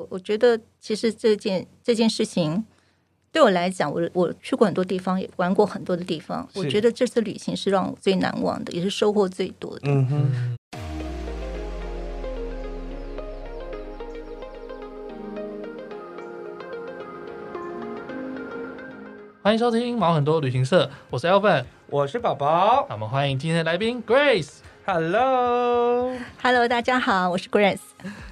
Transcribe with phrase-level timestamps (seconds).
[0.00, 2.64] 我我觉得其实这件这件事情
[3.30, 6.48] 对我来讲，我我去过很多地方，也玩过很多的地方。
[6.54, 9.82] 我觉得这次旅行是让我最难忘的，也是收获最多的。
[9.84, 10.56] 嗯哼。
[19.42, 22.86] 欢迎收听毛很多旅行社，我是 Elvin，我是宝宝。
[22.88, 24.60] 那我们欢迎今天的来宾 Grace。
[24.86, 27.80] Hello，Hello，大家好，我是 Grace。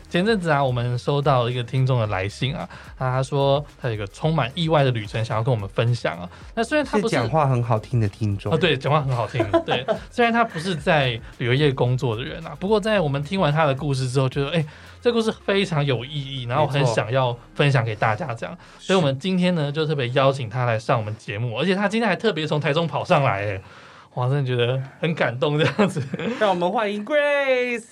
[0.09, 2.69] 前阵子啊，我们收到一个听众的来信啊，
[2.99, 6.29] 那他说他有一个充满意外的旅程，想要跟我们分享啊。
[6.55, 9.85] 那虽然他不是讲话很好听的听众，哦，对，讲话很好听，对。
[10.11, 14.65] 虽然他不是在旅游业工作的人啊，不过在我们听完他的故事之后，觉得哎，
[15.03, 18.57] 这个故事非常有意义，然后很想要分享给大家，这样。
[18.79, 23.61] 所以，我们今天呢，就特别邀请他来上我们节目，而且他今天还特别从台中跑上来，哎，
[24.15, 26.03] 哇，真的觉得很感动，这样子。
[26.41, 27.85] 让我们欢迎 Grace，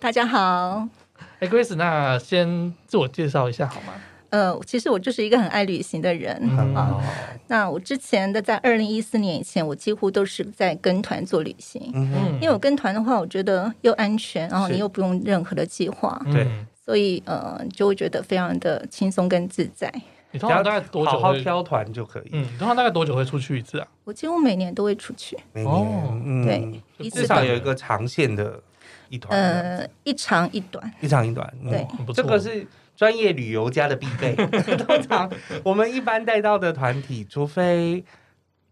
[0.00, 0.99] 大家好。
[1.40, 3.94] 哎，Grace，那先自我介绍一下好吗？
[4.28, 6.32] 呃，其实我就是一个很爱旅行的人
[6.76, 7.02] 啊。
[7.48, 11.90] 那我之前的在二零一四年以前，我几乎都是在跟团做旅行。
[11.94, 16.46] 嗯，因为我跟团的话，我觉得又安全，然后你又不用任何的计划，对，
[16.84, 19.92] 所以呃，就会觉得非常的轻松跟自在。
[20.30, 22.28] 你通常大概多久会好好挑团就可以？
[22.32, 23.88] 嗯，通常大概多久会出去一次啊？
[24.04, 25.36] 我几乎每年都会出去。
[25.52, 26.44] 每年，嗯，
[26.98, 28.62] 对，至少有一个长线的。
[29.10, 32.66] 一团呃，一长一短，一长一短，对，这个是
[32.96, 34.34] 专业旅游家的必备。
[34.86, 35.30] 通常
[35.62, 38.02] 我们一般带到的团体，除非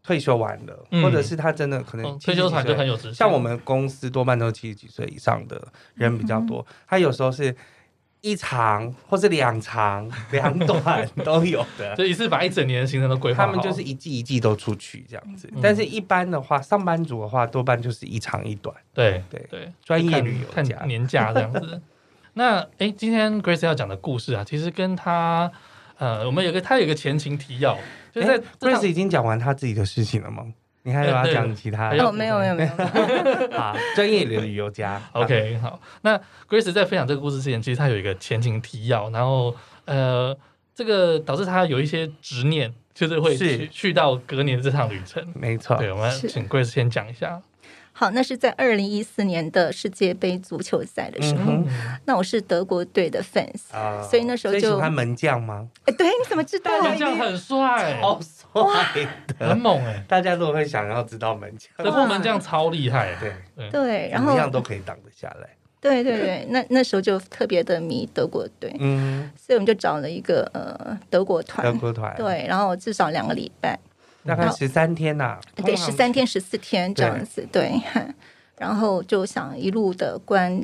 [0.02, 2.96] 退休完了，或者是他真的可能退休团就很有。
[3.12, 5.60] 像我们公司多半都是七十几岁以上的
[5.94, 7.54] 人比较多，他有时候是。
[8.20, 13.50] 一长或是两长两短都有的， 就一次把一整年的行程都规划好。
[13.50, 18.74] 他们就是一季一季都出去这样子，嗯、但是一般的话，上班族的话多半就是一长一短。
[18.92, 21.80] 对对对，专业旅游看年假这样子。
[22.34, 25.50] 那哎、欸，今天 Grace 要讲的故事啊，其实跟他
[25.96, 27.76] 呃，我们有个他有个前情提要，
[28.12, 30.44] 就是在、欸、Grace 已经讲完他自己的事情了吗？
[30.88, 32.02] 你还有要讲其他的？
[32.02, 32.70] 哦，没有没有没有。
[33.52, 34.98] 好，专业的旅游家。
[35.12, 35.78] OK，好。
[36.00, 36.18] 那
[36.48, 39.54] Grace 在分享这个故事之前，其实他有一个前情提要，然后
[39.84, 40.34] 呃，
[40.74, 45.22] 这个导致他有一些执念，就是会去去到隔年这趟旅程。
[45.34, 45.76] 没错。
[45.76, 47.38] 对，我们请 Grace 先讲一下。
[47.98, 51.66] 好，那是在二零一四年的世界杯足球赛的时候，嗯、
[52.04, 55.66] 那我是德国队的 fans，、呃、所以那时候就喜欢门将吗？
[55.84, 56.70] 哎，对，你怎么知道？
[56.80, 60.00] 门将很帅，超帅的，很猛哎！
[60.06, 63.32] 大家都会想要知道门将，德国门将超厉害，对。
[63.56, 63.70] 对。
[63.70, 65.48] 对，然后一样都可以挡得下来。
[65.80, 73.76] 对对对，那那时候就特别的迷德国队，嗯，所以我们就找了一个呃德国团，德国团，对，然后至少两个礼拜。
[74.28, 78.02] 大概十三天呐、啊，对，十三天十四天这样子，对，对，
[78.58, 80.60] 然后就想一路的关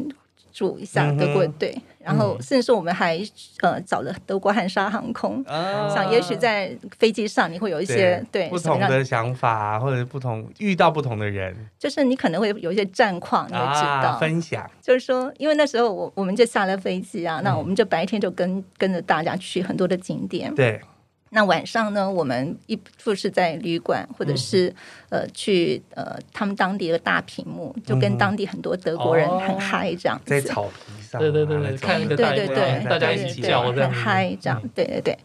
[0.53, 3.19] 注一下德国队，嗯、然后甚至说我们还
[3.63, 20.81] 呃找了德国汉莎航空，嗯、想也许在飞机上你会有一些对，对不同的想法，或者不同遇到不同的人，就是你可能会有一些战况，你会知道、啊、分享，就是说，因为那时候我我们就下了飞机啊，嗯、那我们就白天就跟跟着大家去很多的景点，对。
[21.35, 24.69] 那晚上呢，我们一就是在旅馆，或者是、
[25.11, 35.19] 嗯、呃去呃他们当地的大屏幕，就跟当地很多德国人很嗨这样子，在草皮上，对对对对，看一个大对对对，大家一起叫这样，很嗨这样，对对对。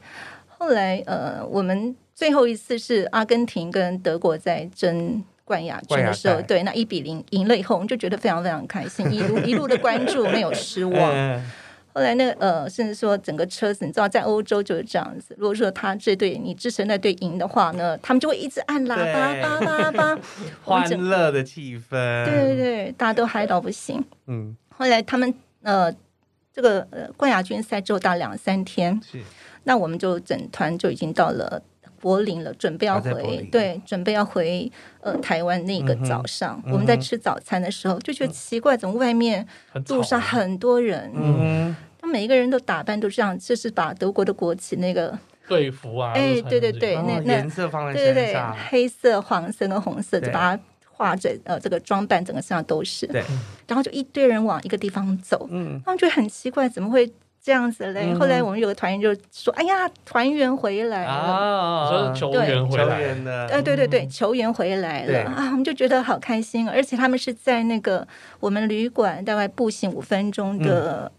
[0.48, 11.42] 后来呃，我们最后一次是阿根廷跟德国在争冠亚军的时候，对，那一比零赢了以后，我们就觉得非常非常开心，一路一路的关注，没有失 望。
[12.00, 15.36] 嗯后来那个呃，甚至说整个车子，你知道，在欧洲就是这样子。
[15.38, 20.20] 如果说他这队你支持那队赢的话呢，他们就会一直按喇叭，叭叭叭，
[20.64, 22.26] 欢乐的气氛。
[22.26, 24.02] 对对对，大家都嗨到不行。
[24.28, 24.56] 嗯。
[24.70, 25.94] 后来他们呃，
[26.54, 29.22] 这个呃冠亚军赛之后到两三天，是。
[29.66, 31.62] 那我们就整团就已经到了
[32.00, 34.72] 柏林了，准备要回，对，准备要回
[35.02, 39.46] 呃台湾那个早上，嗯、我们在吃早餐的时候、嗯、就觉得奇怪，怎么外面
[39.90, 41.12] 路上很多人？
[41.14, 41.76] 嗯，他
[42.09, 45.18] 每一个人都打扮都这样，就是把德国的国旗那个
[45.48, 53.07] 队服啊，哎，对对对，那那颜色放在对对对，黑色、黄色跟红色，就把它画着呃这个装扮，整个身上都是。
[53.07, 53.24] 对，
[53.68, 57.12] 然后就一堆人往一个地方走，嗯，他们觉得很奇怪，怎么会？
[57.42, 61.10] 这样子嘞，后来我们有个团员就说：“哎呀，团员回来了。
[61.10, 62.13] 啊！
[62.13, 63.16] 球员回来。
[63.16, 65.22] 了，呃，对对对，球员回来了。
[65.22, 65.45] 啊！
[65.51, 68.06] 我们就觉得好开心，而且他们是在那个
[68.42, 71.10] 我们旅馆大概步行五分钟的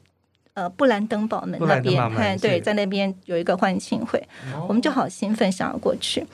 [0.54, 4.22] 呃布兰登堡门那边，看对，在那边有一个欢庆会，
[4.66, 6.26] 我们就好兴奋，想要过去。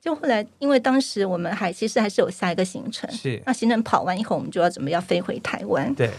[0.00, 6.10] 就后来，因为当时我们还其实还是有下一个行程，是那行程跑完以后，我们就要准备要飞回台湾，对。”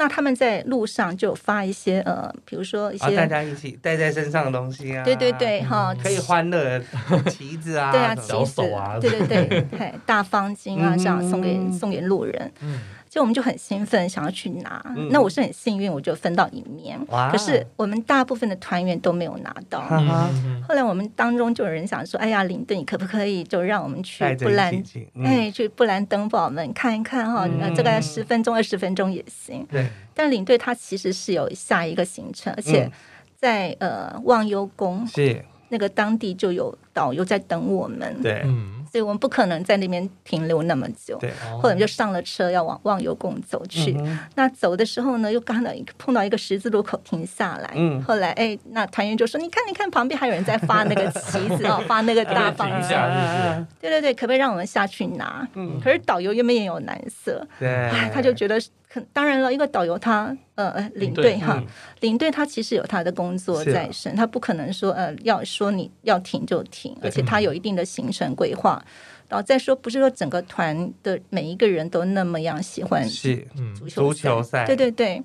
[0.00, 6.80] 那他们在路上就发一些呃，比如说一些大家一起带在身上的东西啊，对对对，哈，可以欢乐
[7.28, 12.52] 旗子啊，对啊，旗子啊，对对对， 大方巾啊，这样送给送给路人。
[13.08, 14.84] 就我们就很兴奋，想要去拿。
[14.96, 16.98] 嗯、那我是很幸运，我就分到一面。
[17.30, 19.82] 可是我们大部分的团员都没有拿到。
[19.90, 24.74] 嗯、后来我们当中就有人想说：“哎呀，领队，你可不可以就让我们去布兰，
[25.14, 27.46] 嗯、哎，去布兰登堡门看一看哈？
[27.46, 29.88] 嗯、这个十分钟、二十分钟也行。”对。
[30.14, 32.90] 但领队他其实是有下一个行程，而且
[33.36, 38.20] 在、嗯、呃忘忧宫是那个当地就有导游在等我们。
[38.22, 38.42] 对。
[38.44, 43.94] 嗯所以我们不可能在那边停留那么久，对，后来就上了车要往忘忧宫走去。
[43.98, 47.70] 嗯、那走的时候呢，又刚好碰到一个十字路口停下来。
[47.74, 52.88] 嗯，后来哎，那团员就说：“你看，你看，旁边还有人在发那个旗子哦， 发那个大方巾。”
[53.80, 55.46] 对对对，可不可以让我们下去拿？
[55.54, 57.46] 嗯，可是导游右边也有难色，
[58.12, 58.58] 他就觉得。
[59.12, 61.66] 当然了，一个导游他呃领队哈，嗯、
[62.00, 68.82] 领队他其实有他的工作在身，啊、他不可能说呃要说你要停就停，而且他有一定的行程规划。
[68.84, 68.88] 嗯、
[69.28, 73.46] 然后再说，不是说整个团的每一个人都那么样喜欢是
[73.76, 75.22] 足球赛，对对对。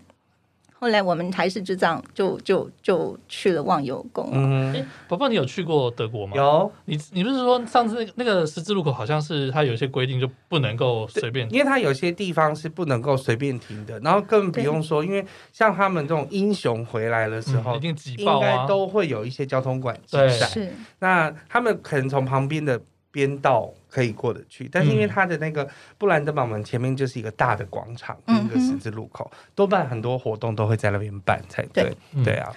[0.83, 4.29] 后来我们还是就这样，就就就去了忘忧宫。
[4.33, 6.33] 嗯，哎，宝宝，你有去过德国吗？
[6.35, 6.69] 有。
[6.83, 13.97] 你你不是说上次那个那个十字路口好像是它有些规定就不能够随便，因为它有些地方是不能够随便停的。
[14.01, 20.27] 然后更不用说，因为像他们这种英雄回来的时候，嗯、一定挤爆啊，应该都会有一些交通管制在。
[20.27, 20.73] 对是。
[20.99, 22.77] 那他们可能从旁边的。
[23.13, 25.69] 边道可以过得去，但是因为它的那个
[25.99, 31.95] 布兰登堡门前面就是一个大的广场，嗯、一个十字路口，多半很多活动都会在那边办才对。
[32.25, 32.51] 对，啊，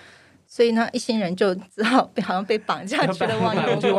[0.46, 3.92] 所以呢，一行人就只好好像被绑架 去了忘忧宫。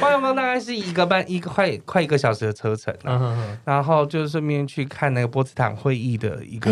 [0.00, 6.70] 忘忧宫大概是一个半一个快快一个小时的车程，啊，嗯、然后就顺便去看那个波茨坦会议的一个。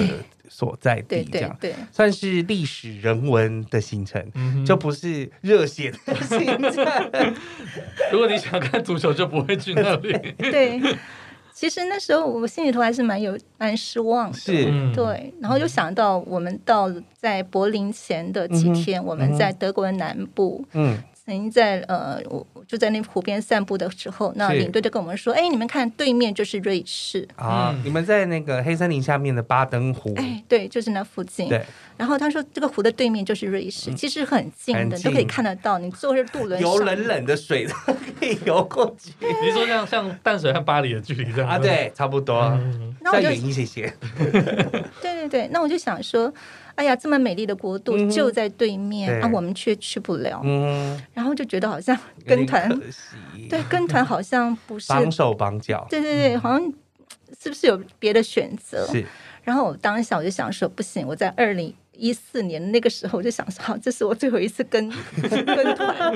[0.52, 4.20] 所在地这样，对，算是历史人文的行程，
[4.66, 7.34] 就不是热血的行程。
[8.10, 10.12] 如果你想看足球，就不会去那里。
[10.50, 10.80] 对，
[11.54, 15.32] 其实那时候我心里头还是蛮有蛮失望的，是，对。
[15.40, 20.98] 然后又想到我们到在柏林前的几天，我们在德国的南部，嗯。
[21.22, 27.72] 曾经在呃，我就在那湖边散步的时候，那领队就跟我们说：“哎，你们看对面就是瑞士啊！
[27.74, 31.48] 嗯、你们在那个黑森林下面的巴登湖，哎，对，就是那附近。
[31.48, 31.62] 对，
[31.98, 35.78] 然后他说这个湖的对面就是瑞士，嗯、其实很近的，近都可以看得到。
[35.78, 37.74] 你坐着渡轮，游冷冷的水都
[38.18, 39.12] 可以游过去。
[39.44, 41.58] 你说像像淡水和巴黎的距离这样啊？
[41.58, 42.58] 对，差不多。
[43.12, 43.92] 再远一些些。
[45.02, 46.32] 对对对，那我就想说。
[46.80, 50.40] 哎呀，这么美丽的国度就在对面，啊，我们却去不了。
[50.42, 51.94] 嗯，然后就觉得好像
[52.24, 52.66] 跟团，
[53.50, 55.86] 对，跟团好像不是绑手绑脚。
[55.90, 56.72] 对对对，好像
[57.38, 58.86] 是不是有别的选择？
[58.90, 59.04] 是。
[59.44, 64.88] 然后我当下我就想说，不行，我在二零一四年那个时候我就想说，好，这是我最后一次跟
[65.20, 66.14] 跟团，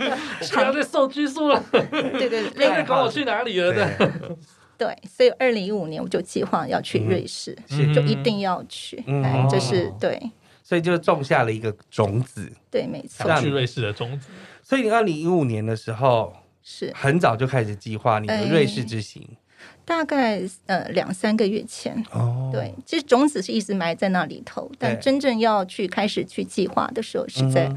[0.50, 1.62] 不要再受拘束了。
[1.70, 4.36] 对对， 那个管我去哪里了的。
[4.78, 7.54] 对，所以二零一五年我就计划要去瑞士，
[7.94, 9.04] 就一定要去。
[9.22, 10.18] 哎，这是对。
[10.64, 14.28] 所以就种下了一个种子，对，没错，去瑞士的种子。
[14.62, 19.38] 所以你二零一五年的时候是很早就开始计划你的瑞士之行，欸、
[19.84, 22.50] 大概呃两三个月前哦。
[22.50, 27.70] 对，其实种子是一直埋在那里头，但真正要去开始去计划的时候是在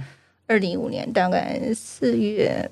[0.48, 2.72] 二零一五年大概四月。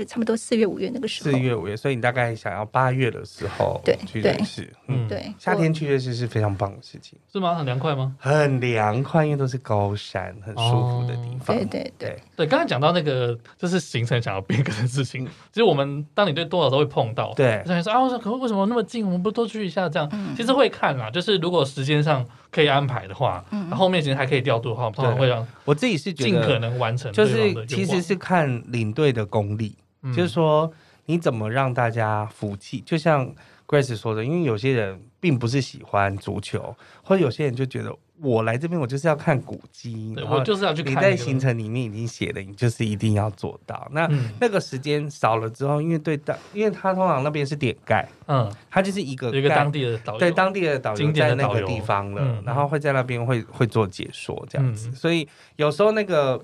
[0.00, 7.54] 就差不多四月五月那个时候，四月五月，所以你大概想要八月的时候对去瑞士，嗯，对，夏天去瑞士是非常棒的事情，是吗？
[7.54, 8.16] 很凉快吗？
[8.18, 11.54] 很凉快，因为都是高山，很舒服的地方。
[11.54, 20.34] 对对对对，刚才讲到那个就是行程想要变更的事情，其实我们当你对多少都会碰到，对，想说啊，我说可为什么那么近，我们不多去一下这样？
[20.34, 29.76] 其实会看啦，就是如果时间上可以安排的话，嗯，后面其实还可以调度的话，通常会让我自己是尽可能完成，就是其实是看领队的功力。
[30.14, 30.72] 就是说，
[31.06, 32.80] 你怎么让大家服气？
[32.86, 33.34] 就像
[33.66, 37.94] Grace 说的，因为有些人并不是喜欢足球，或者有些人就觉得。
[38.22, 40.14] 我来这边，我就是要看古迹。
[40.28, 40.92] 我就是要去看。
[40.92, 43.88] 你在行程里面已经写了，你就是一定要做到。
[43.92, 44.06] 那
[44.38, 54.92] 那个时间少了之后，因为对当，因为他通常那边是点盖，嗯，他就是一个一个当地的导游，对当地的导游在那个地方了，然后会在那边会会做解说这样子。
[54.92, 55.26] 所以
[55.56, 56.38] 有时候那个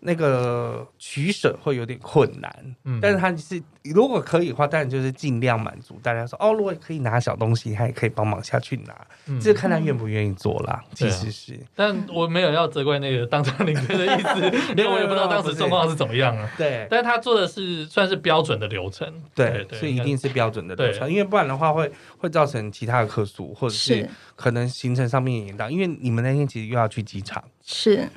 [0.00, 2.76] 那个取舍会有点困难。
[2.84, 8.94] 嗯，但是他是如果可以的话，当然就是尽量满足大家说哦，如果可以拿小东西，他也可以帮忙下去拿，
[9.26, 10.82] 嗯、这看他愿不愿意做啦。
[10.82, 16.50] 嗯、其实是，但我没有要责怪那个当场领队的意思， 因为我也不知道当时状况是怎么样啊。
[16.56, 28.08] 对，但是他做的是算是标准的流程，对，所以一定是标准的流程，因为不然的话会会造成其他的客诉，或者是可能行程上面延宕，因为你们那天其实又要去机场，是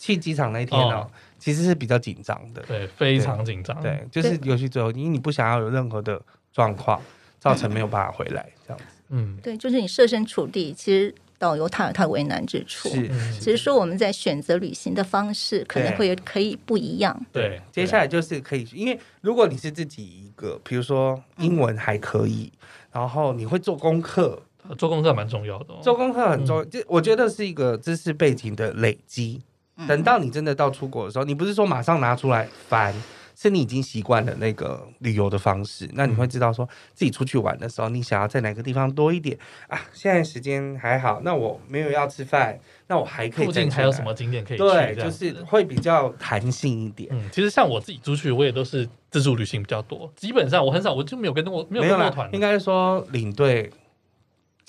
[0.00, 1.08] 去机场那天哦。
[1.38, 6.20] 其实是比较紧张的，对，非常紧张，对，就是尤其最后，因为你不想要有任何的
[6.52, 7.00] 状况
[7.38, 13.08] 造成没有办法回来这样子，嗯，对，就是你设身处地，其实导游他有他为难之处，是，
[13.40, 13.56] 只是。
[13.56, 22.52] 说我们在选择旅行的方式可能会可以不一样，对，接下来就是可以，因为如果你是自己一个，比如说英文还可以，
[22.92, 24.42] 然后你会做功课，
[24.76, 29.40] 做功课蛮重要的，做功课很重要，就我觉得是一个知识背景的累积。
[29.86, 32.94] 等到你真的到出国的时候，你不是说马上拿出来翻，
[33.34, 39.80] 是你已经习惯了那个旅游的方式，那你会知道说自己出去玩的时候，你想要在哪个地方多一点啊？
[39.92, 42.58] 现在时间还好，那我没有要吃饭，
[42.88, 43.46] 那我还可以。
[43.46, 44.62] 附近还有什么景点可以去？
[44.62, 47.08] 对，就是会比较弹性一点。
[47.12, 52.28] 嗯，其实像我自己出去，我也都是自助旅行比较多，基本上我很少，我就没有跟我没有跟过团。
[52.34, 53.70] 应该说领队。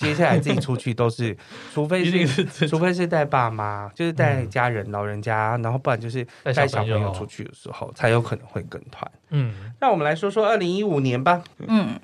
[0.02, 1.36] 接下来自己出去都是，
[1.72, 9.10] 除非是除非是带爸妈，就是带家人、老人家，然后不然就是带小朋友出去的时候，才有可能会跟团。
[9.30, 11.42] 嗯，那我们来说说二零一五年吧。
[11.58, 11.98] 嗯。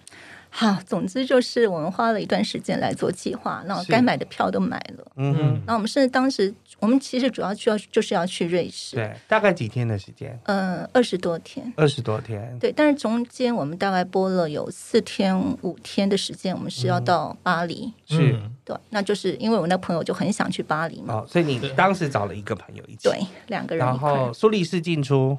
[0.50, 5.12] 好，总之就是我们花了一段时间来做计划，然后该买的票都买了。
[5.16, 10.38] 嗯哼，那我们甚至当时我们其实主要需要就是要去瑞士，对，大概几天的时间？
[10.44, 11.72] 呃，二十多天。
[11.76, 12.58] 二十多天。
[12.58, 17.92] 对，但是中间我们大概播了有四天五天的时间，我们是要到巴黎。
[18.06, 25.38] 是、嗯，对，那就是因为我那朋友就很想去巴黎嘛，哦，所以你当时找了一个朋友一起，对，两个人，然后苏黎世进出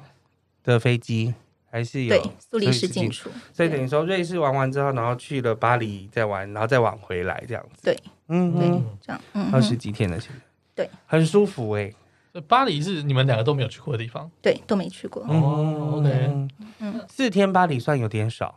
[0.62, 1.34] 的飞机。
[1.70, 7.82] 还是有对苏黎世进出，所以等于说瑞士玩完之后，然后去了巴黎再玩，然后再往回来这样子。
[7.84, 7.96] 对，
[8.28, 8.68] 嗯，对，
[9.00, 10.40] 这样，嗯，二十几天的行程，
[10.74, 11.92] 对，很舒服哎。
[12.46, 15.20] 巴黎是你们两个都没有去过的地方，对，都没去过。
[15.24, 18.56] 哦，OK，嗯，四天巴黎算有点少，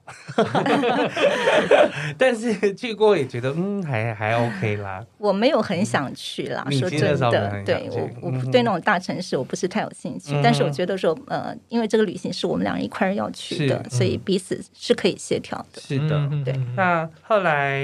[2.15, 5.03] 但是去过也觉得嗯还还 OK 啦。
[5.17, 15.81] 我没有很想去啦，说真的，对我我对那种大城市我不是太有兴趣，但是我觉得说呃，因为这个旅行是我们两人一块儿要去的，所以彼此是可以协调的。
[15.81, 16.53] 是的，对。
[16.75, 17.83] 那后来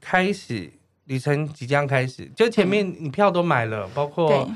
[0.00, 0.70] 开始
[1.06, 4.46] 旅程即将开始，就前面你票都买了，包括。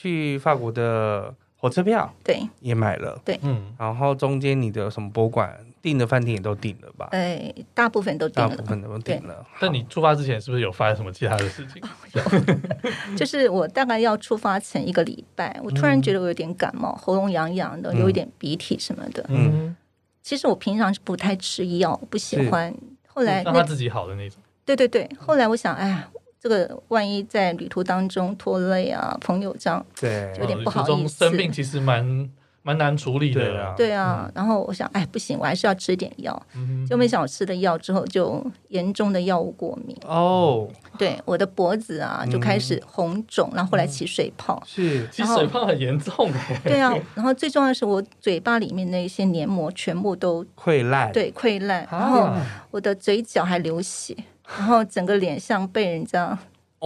[0.00, 7.08] 去法国的火车票，对，也买了，对，嗯，然后中间你的什么博物馆订的饭店也都订了吧？
[7.10, 9.44] 哎，大部分都订了，大部分都订了。
[9.58, 11.82] 但你出发之前是不是有发生什么其他的事情？
[12.14, 12.22] 有，
[13.18, 19.26] 就是我大概要出发前一个礼拜，我突然觉得我有点感冒，喉咙痒痒的，有一点鼻涕什么的。
[19.28, 19.74] 嗯，
[20.22, 22.72] 其实我平常是不太吃药，不喜欢。
[23.08, 24.40] 后来让他自己好的那种。
[24.64, 26.08] 对对对，后来我想，哎呀。
[26.40, 31.24] 这个万一在旅途当中拖累啊，朋友这样，对，有点不好意思。
[31.24, 32.30] 生病其实蛮
[32.62, 33.74] 蛮难处理的，对啊。
[33.76, 36.40] 对啊，然后我想，哎，不行，我还是要吃点药。
[36.88, 39.96] 就没想我吃了药之后，就严重的药物过敏。
[40.04, 40.68] 哦，
[40.98, 44.62] 对，我的脖子啊就开始红肿，然后后来起水泡。
[44.66, 46.30] 是，起水泡很严重。
[46.62, 51.88] 对啊， 然后最重要的是，我嘴巴里面那些黏膜全部都溃烂，对，溃烂。
[51.90, 52.28] 然后
[52.70, 54.14] 我的嘴角还流血。
[54.56, 56.38] 然后整个脸像被人家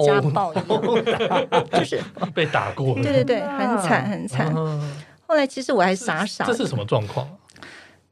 [0.07, 2.03] 家暴一样，就是
[2.35, 2.95] 被打过。
[2.95, 4.53] 对对对，很惨很惨。
[5.27, 7.29] 后来其实我还傻傻，这是什么状况？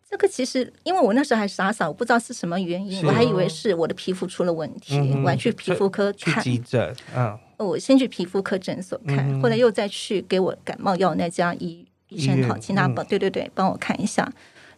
[0.09, 6.95] 这个其实因为我那时候还傻傻，我不知道是什么原因，我还以为是我的皮肤出了问题，我还去皮肤科看急诊。
[7.17, 14.31] 嗯，我先去皮肤科诊所看，后来又再去给我感冒药那家医医生好，请他帮对对对帮我看一下。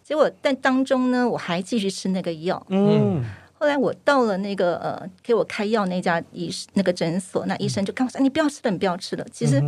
[0.02, 2.64] 结果但当中呢，我还继续吃那个药。
[2.68, 3.24] 嗯。
[3.62, 9.62] 后来我到了那个呃，给我开药那家医那个诊所，那医生就跟我说：“你不要吃了，你不要吃了。”其实。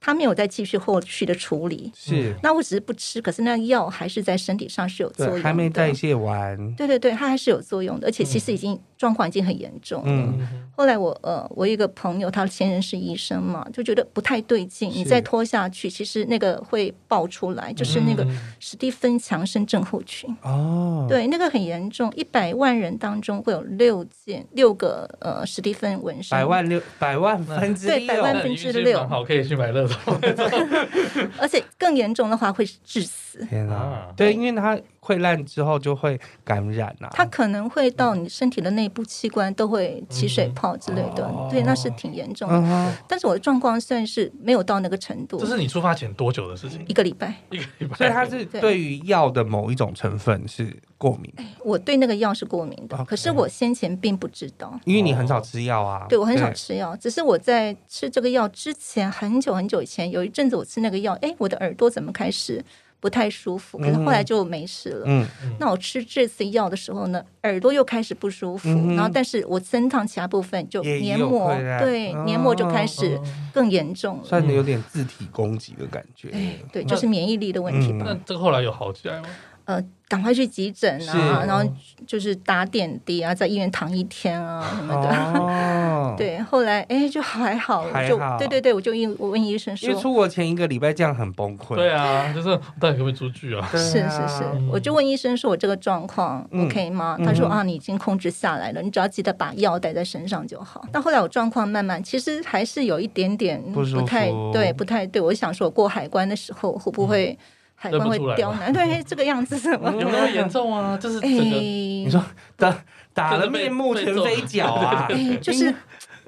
[0.00, 2.34] 他没有再继续后续的处理，是。
[2.42, 6.74] 那我只是不吃，可是那药还是在身体上是有作用的，还没代谢完。
[6.74, 10.08] 对对对，它还是有作用的，而且其实已经状况已经很严重了。
[10.10, 18.26] 嗯、后来我呃，我一个朋友，他前任是医生嘛，就觉得不太对劲，你再拖下去，其实那个会爆出来，就是那个
[18.58, 20.34] 史蒂芬强生症候群。
[20.42, 29.06] 哦，对，那个很严重，一百万人当中会有六件六个呃史蒂芬纹身，百万六百万分之六，对，百万分之六。
[29.06, 29.89] 好，可以去买乐。
[31.38, 33.44] 而且更严重的话会致死。
[33.46, 34.08] 天啊！
[34.16, 34.78] 对，因为它
[35.10, 42.94] 溃烂之后就会感染啊，它可能会到你身体的内部器官都会起水泡之类的，对，那是挺严重的。
[43.08, 45.38] 但是我的状况算是没有到那个程度。
[45.38, 46.84] 这是你出发前多久的事情？
[46.86, 47.96] 一个礼拜，一个礼拜。
[47.96, 51.32] 所以它是对于药的某一种成分是过敏。
[51.64, 56.06] 我对那个药是过敏的，可是我先前并不知道，因为你很少吃药啊。
[56.08, 62.64] 对，我很少吃药，只是我在吃这个药之前很久很久以前有一阵子我吃那个药，哎，我的耳朵怎么开始？
[63.00, 65.04] 不太舒服，可是后来就没事了。
[65.06, 65.26] 嗯，
[65.58, 71.48] 那我吃这次药的时候呢，耳朵又开始不舒服，然后但是我身上其他部分就黏膜，
[71.80, 73.18] 对，黏膜就开始
[73.52, 76.28] 更严重了，算是有点自体攻击的感觉。
[76.70, 78.04] 对，就是免疫力的问题吧。
[78.06, 79.28] 那这个后来有好起来吗？
[79.70, 81.64] 呃，赶快去急诊啊，然后
[82.04, 86.16] 就是打点滴啊，在医院躺一天啊什么的。
[86.18, 91.76] 对，后来哎就还好，就对对对，我就问我问医生说，因为出国前一个礼拜这样很崩溃。
[91.76, 92.48] 对啊，就是
[92.80, 93.68] 到底可不可以出去啊？
[93.72, 97.16] 是是是，我就问医生说我这个状况 OK 吗？
[97.24, 100.84] 他说啊，你已经控制下来了，你只要记得把药带在身上就好。
[100.90, 105.22] 但后来我状况慢慢，其实还是有一点点不太对，不太对。
[105.22, 107.38] 我想说，我过海关的时候会不会？
[107.82, 109.90] 海关会刁难，对这个样子什么？
[109.98, 110.98] 有那么严重啊？
[111.00, 112.22] 就是这个，你说
[112.54, 112.76] 打
[113.14, 115.08] 打了面目全非 脚啊？
[115.40, 115.74] 就是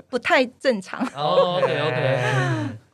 [0.09, 1.07] 不太正常。
[1.15, 2.21] OK OK，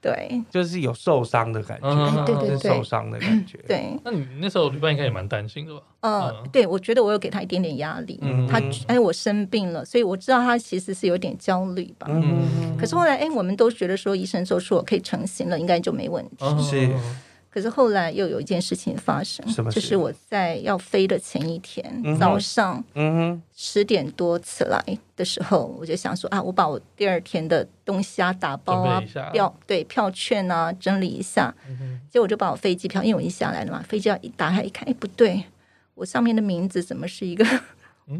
[0.03, 3.59] 对，就是有受伤的感觉，对对对，受伤的感觉。
[3.69, 5.83] 对，那你那时候旅伴应该也蛮担心的吧？
[6.01, 8.21] 呃，对，我觉得我有给他一点点压力。
[8.51, 12.09] 他哎，我生病了，所以我知道他其实是有点焦虑吧。
[12.11, 16.45] 嗯，可是后来哎，我们都觉得说医生说说我可以成型了，应该就没问题。
[16.61, 16.91] 是。
[17.59, 24.81] 可是后来又有一件事情发生，就是我在要飞的前一天、嗯、早上，嗯哼，十点多起来
[25.17, 35.43] 的时候，我就想说啊，我把我第二天的东西啊打包啊，票对票券啊整理一下，嗯、结果我就把我飞机票，因为我一下来了嘛，飞机票一打开一看，哎，不对，
[35.95, 37.45] 我上面的名字怎么是一个？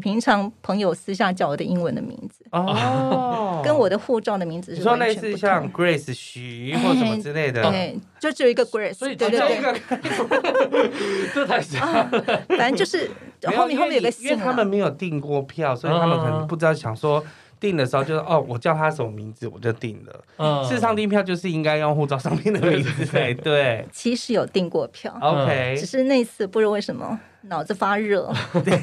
[0.01, 2.45] 平常朋友私下叫我的英文的名字。
[2.51, 4.83] 哦，跟我的护照的名字是。
[4.83, 10.91] 说类似像 Grace 徐或什么之类的，对，就只有一个 Grace，所以对对对，
[11.33, 12.09] 这太像。
[12.49, 13.09] 反正就是
[13.55, 17.23] 后面后面有个，因为他们没有订过票，所以他们可能不知道想说
[17.59, 20.23] 订的时候就是哦，我叫他什么名字我就订了。
[20.37, 23.85] 嗯事实上订票就是应该用护照上面的名字才 对。
[23.91, 27.19] 其实有订过票，OK，只是那次不知道为什么。
[27.43, 28.29] 脑子发热，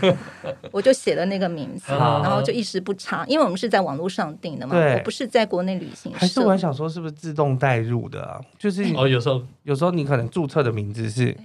[0.73, 6.18] 我就写了那个名字，然后就一时不差，因为我们是在网络上订的嘛，我不是在国内旅行社。
[6.18, 8.42] 还是我还想说，是不是自动带入的？
[8.59, 11.37] 就是哦，有时候有时候你可能注册的名字是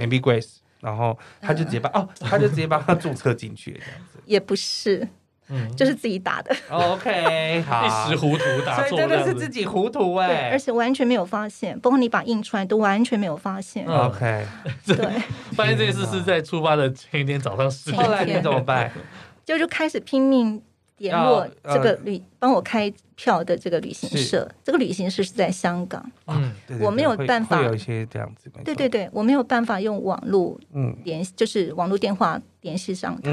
[0.00, 4.18] Maybe Grace，然后他就直接把哦，他就直接把他注册进去这样子。
[4.26, 5.06] 也不是。
[5.50, 6.54] 嗯，就是自己打的。
[6.70, 13.86] OK， 好，一时糊涂打错，真的是自己糊涂哎，而且完全没有发现，包括你把印出来都完全没有发现。
[13.86, 14.44] OK，
[14.86, 14.96] 对，
[15.56, 18.90] 发现这件事是在出发的前一天早上十点，后来你怎么办？
[19.44, 20.62] 就就开始拼命。
[20.98, 30.96] 联络这个旅帮我开票的这个旅行社，这个旅行社是在香港，嗯，我没有办法，有一些这样子，对对对，我没有办法用网络嗯。
[31.04, 33.30] 联系，就是网络电话联系上他，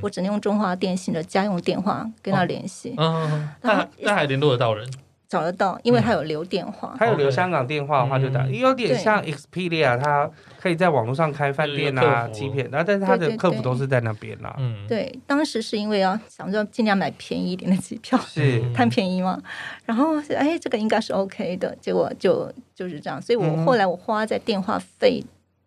[0.00, 4.88] 我只能用中华电信的家用电话跟他联系，嗯，那那还联络得到人？
[5.28, 14.56] 找得到，因为他有留电话，他有留香港电话的话就打，有点像 Expedia，他可以在网络上开饭店啊、机票，然后但是他的客服都是在那边啦。
[14.58, 19.38] 嗯，对，当时是因为要想着尽量买便宜一点的机票，是贪便宜嘛。
[19.84, 23.20] 然后哎，这个应该是 OK 的，结果就就是这样。
[23.20, 25.22] 所以我后来我花在电话费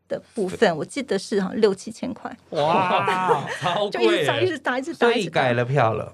[0.08, 2.36] 的部分，我记得是好像六七千块。
[2.50, 3.46] 哇，
[3.94, 6.12] 就一直打，一直打，一直打，所以改了票了。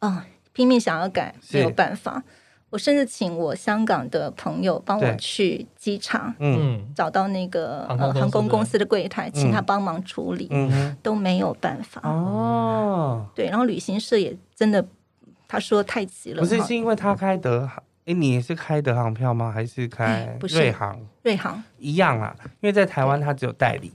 [0.00, 2.22] 啊，拼命想要改，没有办法。
[2.70, 12.00] 我甚至请我香港的朋友帮我去机场，嗯，找到那个呃航空公司的柜台，请他帮忙处理，嗯，都没有办法。
[12.08, 14.86] 哦，对，然后旅行社也真的，
[15.48, 16.40] 他说太急了。
[16.40, 19.50] 不是，是因为他开德航，哎，你也是开德航票吗？
[19.50, 20.96] 还是开瑞航？
[21.22, 23.92] 瑞航一样啊，因为在台湾他只有代理。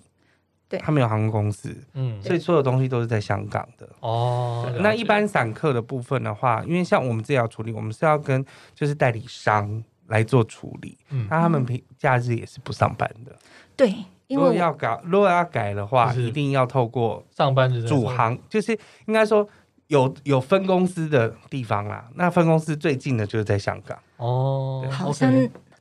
[0.67, 3.87] 对，他没有航空公司，嗯，所以所有东西都是在香港的。
[3.99, 13.35] 哦，那一般散客的部分的话，因为像我们这要处理，我们是要跟就是代理商来做处理，嗯，那他们平假日也是不上班的。
[13.75, 13.89] 对，
[14.25, 18.71] 因为如果要改，如果要改的话，一定要透过上班的主航，就是
[19.05, 19.47] 应该说
[19.87, 22.07] 有有分公司的地方啦。
[22.15, 23.97] 那分公司最近的就是在香港。
[24.17, 25.31] 哦，好像。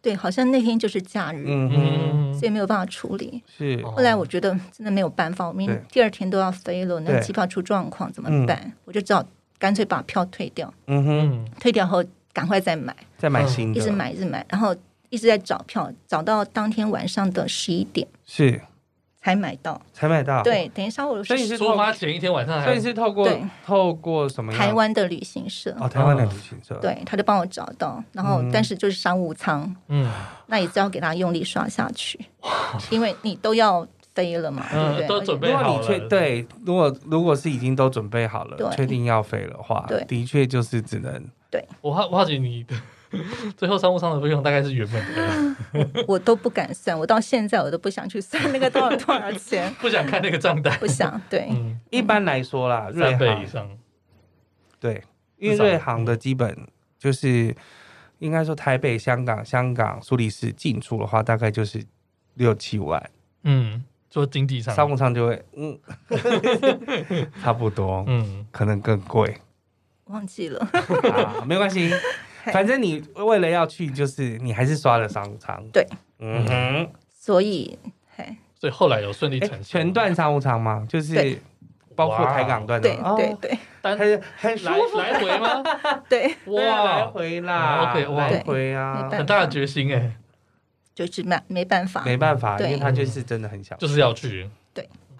[0.05, 3.43] 对，好像那天就是假日，嗯嗯，所以没有办法处理。
[3.57, 8.73] 是，后来我觉得真的没有办法，我明第二天都要飞了，那机票出状况怎么办？
[8.85, 9.27] 我就只好
[9.59, 10.73] 干脆把票退掉。
[10.87, 14.77] 嗯哼，退掉后赶快再买，再买新的，一直买一直买，然后。
[15.11, 18.61] 一直在找票，找到当天晚上的十一点是
[19.25, 20.43] 才买到，才买到。
[20.43, 23.27] 对，等一下我所以是出发前一天晚上，所以是透过
[23.65, 24.53] 透过什么？
[24.53, 30.13] 台湾的旅行社哦，台湾的旅行社，对，他就帮我找到，然后但是就是商务舱，嗯，
[30.49, 32.21] 那也只要给他用力刷下去，
[32.91, 35.07] 因为你都要飞了嘛，对不对？
[35.07, 36.09] 都准备好了。
[36.09, 41.25] 对，如果如果是已经都准备好了，确定要飞的话，对，的确就是只能。
[41.51, 42.77] 对，我好我好奇你的。
[43.57, 51.21] 最后商务舱的费用大概是原本的， 我都不敢算，我到现在我都不想去算那个多少多少钱， 不想看那个账单，不想。
[51.29, 53.69] 对，嗯、一般来说啦，三倍以上，
[54.81, 55.03] 对，
[55.39, 56.57] 因为瑞航的基本
[56.99, 57.55] 就是
[58.19, 61.85] 应该说台北、香港、香港、苏黎世进出的话，大概就是
[62.35, 63.11] 六七万。
[63.43, 65.79] 嗯，做经济舱，商务舱就会嗯，
[67.43, 69.39] 差不多，嗯，可能更贵，
[70.07, 70.61] 忘记了，
[71.13, 71.91] 啊，没关系。
[72.53, 75.63] 反正你为了要去，就是你还是刷了商务舱。
[75.73, 75.87] 对，
[76.19, 77.79] 嗯哼，所以，
[78.17, 79.63] 嘿，所以后来有顺利成行。
[79.63, 80.87] 全段商务舱吗？
[80.89, 81.39] 就是
[81.95, 82.89] 包括台港段的。
[82.89, 85.63] 对对对，但是很舒服，来回吗？
[86.09, 90.17] 对，哇，来回啦，OK，来回啊，很大的决心哎，
[90.95, 94.49] 就是没没办法，没办法，因为他就是真的很想，就是要去。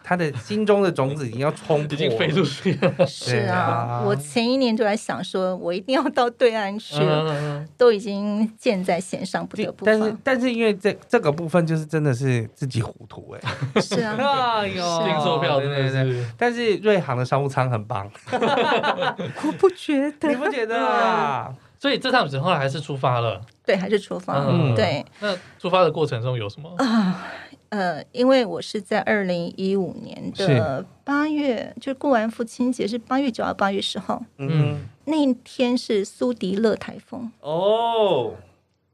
[0.05, 0.07] 对。
[0.07, 3.07] 他的心中的种子已经要冲破，已经飞出去了。
[3.07, 6.97] 是啊，我前一年就在想，说我一定要到对岸去，
[7.79, 9.87] 都已经箭在弦上，不得不。
[9.87, 13.81] 但是，但是因为这这个部分就是真的是自己糊涂哎。
[13.81, 16.27] 是啊， 哎呦，订错票真的是。
[16.37, 21.55] 但是瑞航的商务舱很棒， 我不觉得，你不觉得啊？
[21.79, 24.37] 所以这趟旅程后来还是出发了，对，还是出发。
[24.49, 25.05] 嗯，对。
[25.21, 27.27] 那出发的过程中有什么啊？
[27.75, 38.35] 呃，因为我是在二零一五年的八月，是就过完父亲节是八月九号、八月十号，嗯，那一天是苏迪勒台风哦。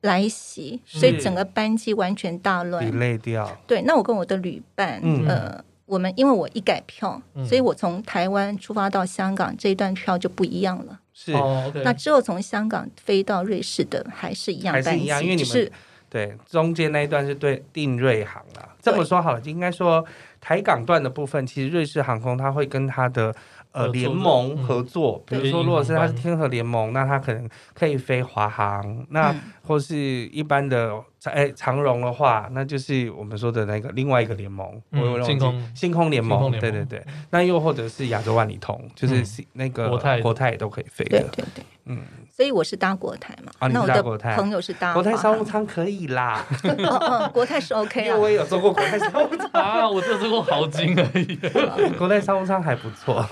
[0.01, 3.55] 来袭，所以整个班机完全大乱，累掉。
[3.67, 10.99] 对，那我跟我的旅伴，嗯、呃，我们因为我一改票，嗯、所以我从台湾出发到香港这一段票就不一样了。
[11.13, 11.71] 是，哦。
[11.75, 15.71] Okay、那之后从香港飞到瑞士的还是一样班机，因为你们是。
[16.11, 18.75] 对，中间那一段是对定瑞航啊。
[18.83, 20.05] 这么说好了，就应该说
[20.41, 23.33] 台港段的部分，其实瑞士航空它会跟它的
[23.71, 25.23] 呃联盟合作。
[25.27, 30.93] 比如说，如果是它是天河联盟，那它可能可以飞华航，那或是一般的
[31.25, 34.83] 哎长荣的话，那就是我们说的那个另外一个联盟，
[35.25, 36.51] 星空星空联盟。
[36.59, 41.21] 对对对，那又或者是亚洲万里通，就是那个国泰国泰也都可以飞的。
[41.21, 42.03] 对对对，嗯。
[42.41, 44.03] 所以我是搭国泰嘛，那我的
[44.35, 46.43] 朋友是搭国泰商务舱可以啦。
[47.35, 51.39] 国泰是 OK 啊，因为我也有坐过国泰商务舱啊，我只有坐过豪金而已。
[51.99, 53.29] 国泰商务舱还不错。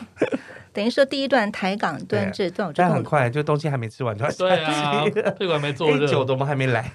[0.78, 5.02] 等于说第一段台港段这段，但很快就东西还没吃完，就对啊，
[5.36, 6.88] 这个还没做热，酒怎么还没来？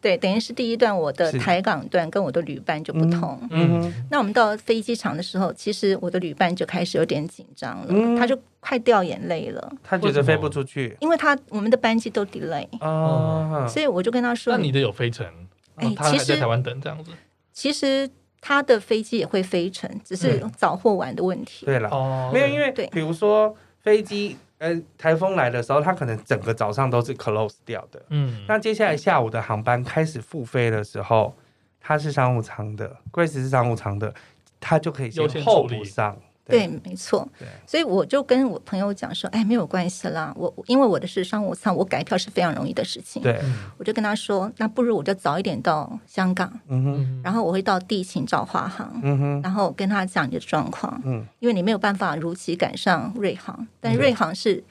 [0.00, 3.38] 对，等于是第一段我的台港段跟我的旅伴就不同。
[3.50, 9.70] 嗯，那我们到飞机场的时候，其实我的旅伴就开始有点紧张了，他就快掉眼泪了。
[9.82, 15.26] 他觉得飞不出去，因为他我们的班机都 delay 哦，所以我就跟他说：“那你的有飞程？
[15.74, 17.10] 哎，其实在台湾等这样子，
[17.52, 18.08] 其实。”
[18.46, 21.64] 他的飞机也会飞成，只是早或晚的问题。
[21.64, 21.88] 对了，
[22.30, 28.02] 没有，因为比如说飞机，呃，台风来的时候，它可能整个早上都是 close 掉的。
[28.10, 31.34] 嗯，那接下来下午的航班开始复飞的时候，
[31.80, 34.12] 它是商务舱的，Grace 是商务舱的，
[34.60, 36.14] 它就可以先候补上。
[36.46, 37.26] 对，没错。
[37.38, 43.22] 对，所以我就跟我朋友讲说，哎，没有关系啦，我因为我的是商务舱，我改票是非常容易的事情。
[43.22, 43.40] 对，
[43.78, 54.62] 我就跟他说，那不如我就早一点到香港，嗯哼，然后我会到地勤找华航，嗯哼，然后跟他讲你的状况，嗯，因为你没有办法如期赶上瑞航，但瑞航是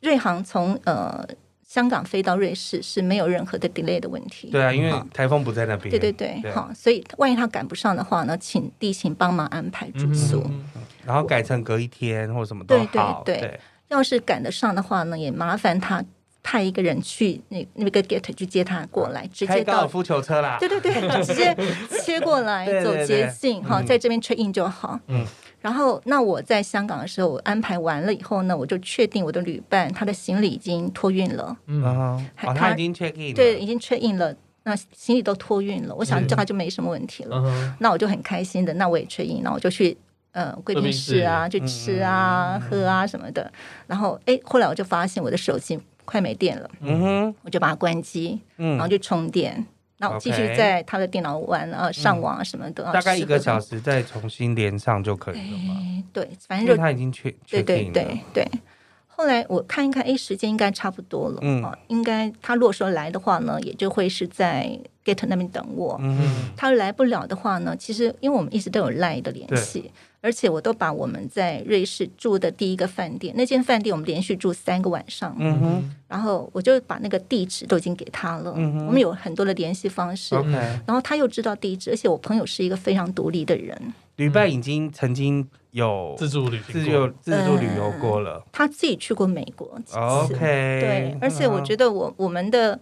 [0.00, 1.26] 瑞航从呃。
[1.66, 4.48] 香港飞到瑞士是没有任何的 delay 的问题。
[4.48, 5.90] 对啊，因为台风不在那边。
[5.90, 10.48] 对对对，好，所以万一他赶不上的话呢，请地勤帮忙安排住宿，
[11.06, 13.22] 然后改成隔一天或什么都好。
[13.24, 16.04] 对对对，要是赶得上的话呢，也麻烦他
[16.42, 20.56] 派一个人去那那个 gate 去接他过来，直接到高尔夫球车啦。
[20.60, 20.92] 对对对，
[21.24, 21.56] 直接
[22.02, 24.98] 切过来 走捷径，哈，在这边 check in 就好。
[25.08, 25.24] 嗯。
[25.60, 31.56] 然后，那我在香港的时候，我安排完了以后呢，我就确定我的旅伴他的行李已经托运了。
[31.66, 34.34] 嗯，他已经 check in，对，已经 check in 了。
[34.64, 37.42] 那行李都托运了，我想这样就没什么问题了。
[37.80, 39.96] 那我就很开心的，那我也 check in，那我就去
[40.34, 43.50] 呃贵宾室啊，去吃啊、喝啊什么的。
[43.86, 46.70] 然后，哎，后来我就发现我的手机快没电了。
[46.80, 49.64] 嗯哼，我就把它关机，嗯然后就充电。
[49.98, 56.04] 那我继续在他的电脑玩啊，上网啊什么的，大概一个小时再重新连上就可以了嘛。
[56.12, 57.92] 对，反正就他已经确确定了。
[57.92, 58.48] 对对对对。
[59.06, 65.96] 后来我看一看，哎，时间应该差不多了，嗯，应该他如果说来的话呢，也就会是在 gate 那边等我。
[66.02, 69.92] 嗯哼，他来不了的话呢，其实因为我们一直都有 LINE 的联系，
[70.24, 80.50] 而且我都把我们在瑞士住的第一个饭店，那间饭店我们连续住三个晚上，嗯哼，然后我就把那个地址都已经给他了，嗯哼，我们有很多的联系方式，OK，
[80.86, 83.78] 然后他又知道地址，而且我朋友是一个非常独立的人。
[84.16, 92.80] 旅伴已经曾经有自助旅自由自助旅游过了，呃，他自己去过美国几次，OK，对，而且我觉得我我们的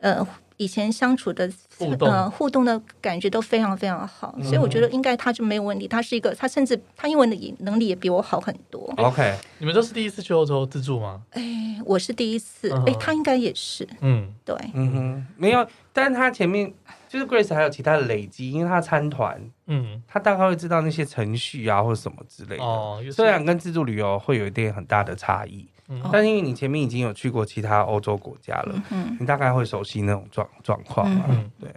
[0.00, 0.26] 呃
[0.58, 5.88] 以前相处的互动呃互动的感觉都非常非常好，嗯，所以我觉得应该他就没有问题。
[5.88, 8.92] 他是一个，他甚至他英文的能力也比我好很多。
[8.98, 11.22] OK，你们都是第一次去欧洲自助吗？
[11.30, 16.72] 哎，我是第一次，哎，他应该也是，嗯，对，嗯哼，没有，但是他前面。
[17.08, 22.62] 就是 Grace 还有其他的累积，因为他参团，嗯，他大概会知道那些程序啊或者什么之类的。
[22.62, 31.68] 哦，虽然跟自助旅游会有一点很大的差异，嗯，但因为你前面已经有去过其他欧洲国家了，嗯，你大概会熟悉那种状状况嘛，嗯，对。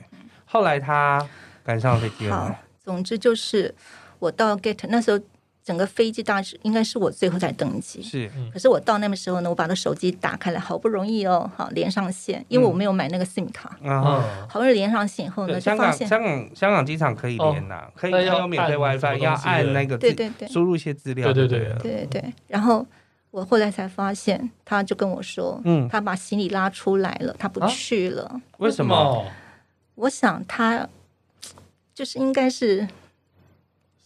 [0.46, 1.26] 后来他
[1.64, 2.36] 赶上飞机了。
[2.36, 3.74] 好，总之就是
[4.20, 5.20] 我到 Gate 那时候。
[5.64, 8.28] 整个飞机大致应该是我最后才登机，是。
[8.52, 14.02] 可是我到那个时候呢，我把那手机打开来，好不容易哦，好连上线，因为我没有买那个 SIM 卡，嗯，
[14.50, 22.34] 好不容易连上线以后呢，香港香港香港机场可以连呐，可以有免费 WiFi，要按那个对对对，输入一些资料，对对对对对。
[22.48, 22.84] 然后
[23.32, 28.40] 我后来才发现，他就跟我说，嗯，他把行李拉出来了，他不去了。
[28.60, 29.26] 为什么？
[29.96, 30.88] 我想他
[31.94, 32.88] 就是应该是。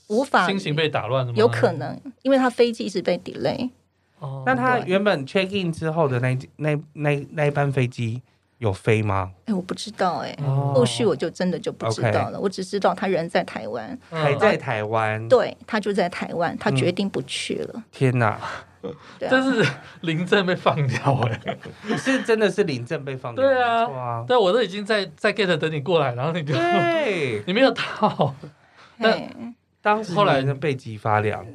[0.07, 1.33] 无法心情被打乱了？
[1.33, 3.71] 有可能，因为他飞机一直被 delay。
[4.19, 8.21] 哦，那他原本 check in 之后的那那那那一班飞机
[8.59, 9.31] 有飞吗？
[9.45, 10.35] 哎，我不知道哎，
[10.73, 12.39] 后续我就真的就不知道了。
[12.39, 15.27] 我只知道他人在台湾，还在台湾。
[15.27, 17.83] 对，他就在台湾，他决定不去了。
[17.91, 18.39] 天哪，
[19.19, 19.65] 但是
[20.01, 21.57] 临阵被放掉哎，
[21.97, 23.43] 是真的是临阵被放掉。
[23.43, 26.53] 对啊，对，我都已经在在 gate 等你过来，然后你就
[27.45, 28.33] 你没有到，
[28.99, 29.55] 但。
[29.81, 31.45] 当时后来呢，背脊发凉，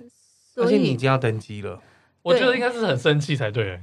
[0.55, 1.81] 而且你已经要登机了，
[2.23, 3.81] 我觉得应该是很生气才对。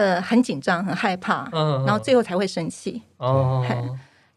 [0.00, 1.46] 呃，很紧张，很害怕，
[1.84, 3.02] 然后最后才会生气。
[3.18, 3.62] 哦，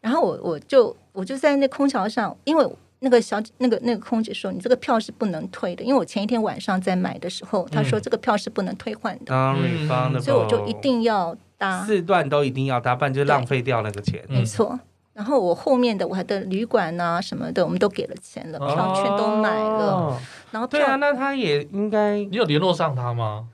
[0.02, 14.22] 然后我我就我就在那空调上，因为那个小那个那个空姐说，你这个票是不能退的，因为我前一天晚上在买的时候，他说这个票是不能退换的，所以我就一定要搭四段都一定要搭，不然就浪费掉那个钱。
[14.28, 14.78] 没错。
[15.14, 19.92] 然后我后面的我的旅馆啊什么的，我们都给了钱了，票全都买了。
[19.92, 23.46] 哦、然后对啊，那他也应该你有联络上他吗？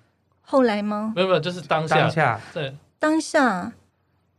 [0.50, 1.12] 后来吗？
[1.14, 1.96] 没有没有，就是当下。
[1.96, 2.40] 当下。
[2.52, 2.74] 对。
[2.98, 3.72] 当下，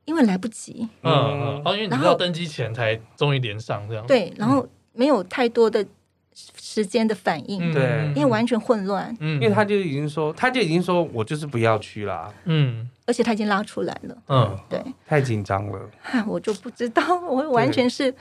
[0.06, 0.88] 因为来不及。
[1.04, 4.06] 嗯嗯，哦，因为你要登机前才终于连上这样。
[4.06, 5.86] 对，然后没有太多的。
[6.34, 15.90] 时间的反应，对，因为完全混乱，嗯，因为他就已经说，他就已经说我就是不要去啦，嗯，而且他已经拉出来了，嗯，对，太紧张了，
[16.26, 18.16] 我就不知道， 我完全是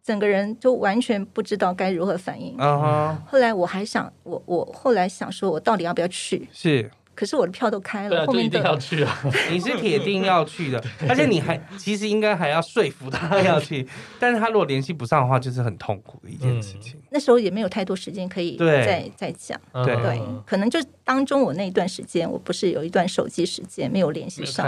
[0.00, 6.48] 整个人就完全不知道该如何反应，啊，后来我还想，我我后来想说，我到底要不要去？
[6.52, 6.88] 是。
[7.16, 9.18] 可是我的票都开了，后面一定要去啊！
[9.50, 13.88] 你是铁定要去的， 而且你还其实应该还要说服他要去，
[14.20, 16.94] 但是他如果联系不上的话，就是很痛苦的一件事情。
[17.10, 24.66] 那时候也没有太多时间可以再再讲，对，可能就当中我那一段时间，我不是有一段手机时间没有联系上，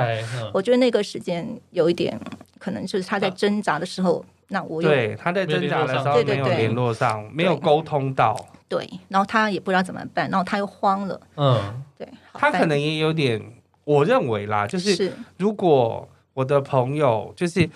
[0.54, 2.18] 我觉得那个时间有一点
[2.58, 8.34] 可能就是他在挣扎的时候，那我对他在挣扎的时候没有联络上，没有沟通到。
[8.68, 11.18] 对，然后他也不知道怎么办，然后他又慌了。
[11.36, 11.87] 嗯，对，
[12.38, 13.42] 他可能也有点，
[13.84, 17.68] 我认为啦，就是如果我的朋友就是。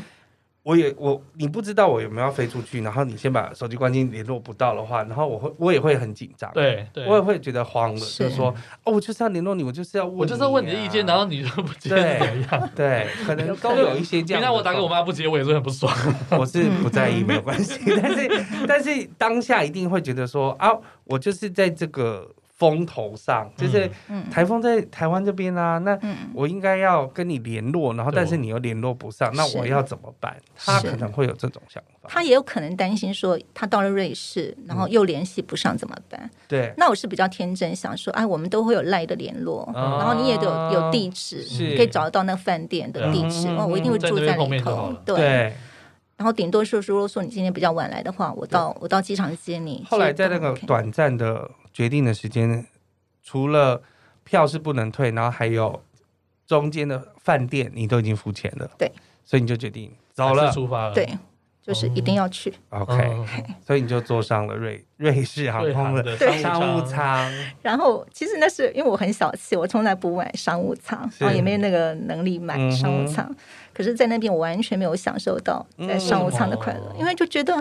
[0.64, 12.70] 我也我你不知道我有没有要飞出去，然后你先把手机关机联络不到的话，然后我会我也会很紧张，对，我也会觉得慌了，就是说哦，我就是要联络你，我就是要问，我就是要问你的意见，然后你就不接怎么样？
[12.76, 14.40] 对，可能都有一些这样。
[14.40, 15.92] 你看我打给我妈不接，我也是很不爽。
[16.30, 20.70] 我是不在意，没有关系， 但是 但是当下一定会觉得说啊，
[21.02, 22.30] 我就是在这个。
[22.62, 23.90] 风头上就是
[24.30, 25.98] 台风在台湾这边啊，那
[26.32, 30.36] 我应该要跟你联络，然后但是你又联络不上，那我要怎么办？
[30.54, 36.30] 他可能会有这种想法，他也有可能担心说他到了瑞士，然后又联系不上怎么办？
[36.46, 41.44] 对，那我是比较天真，想说哎，我们都会有赖的联络，然后你也有有地址，
[41.76, 45.52] 可以找得到那个饭店的地址，哦，我一定会住在里头，对。
[46.16, 49.84] 然后顶多说，如果说你今天比较晚来的话，我到我到机场接你。
[49.90, 51.50] 后来在那个短暂的。
[51.72, 52.66] 决定的时间，
[53.22, 53.82] 除了
[54.24, 55.82] 票是不能退，然后还有
[56.46, 58.70] 中间的饭店，你都已经付钱了。
[58.78, 58.90] 对，
[59.24, 60.94] 所以你就决定走了，出发了。
[60.94, 61.08] 对，
[61.64, 62.52] 就是一定要去。
[62.70, 63.24] OK，
[63.64, 67.32] 所以你就坐上了瑞瑞士航空的商务舱。
[67.62, 73.32] 然后其实那是因为我很小气，我从来不买商务舱，然后也没有那个能力买商务舱。
[73.72, 77.54] 可是，在那边我完全没有享受到在商务舱的快乐，因为就觉得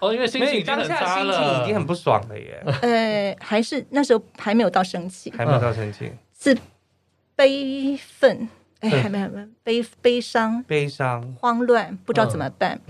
[0.00, 2.60] 哦，因为心情当下心情已经很不爽了耶。
[2.82, 6.56] 呃，还是那时候还没有到生气，还没有到生气，是
[7.36, 8.48] 悲愤。
[8.80, 12.80] 哎，还没还没，悲悲伤，悲伤，慌乱，不知道怎么办，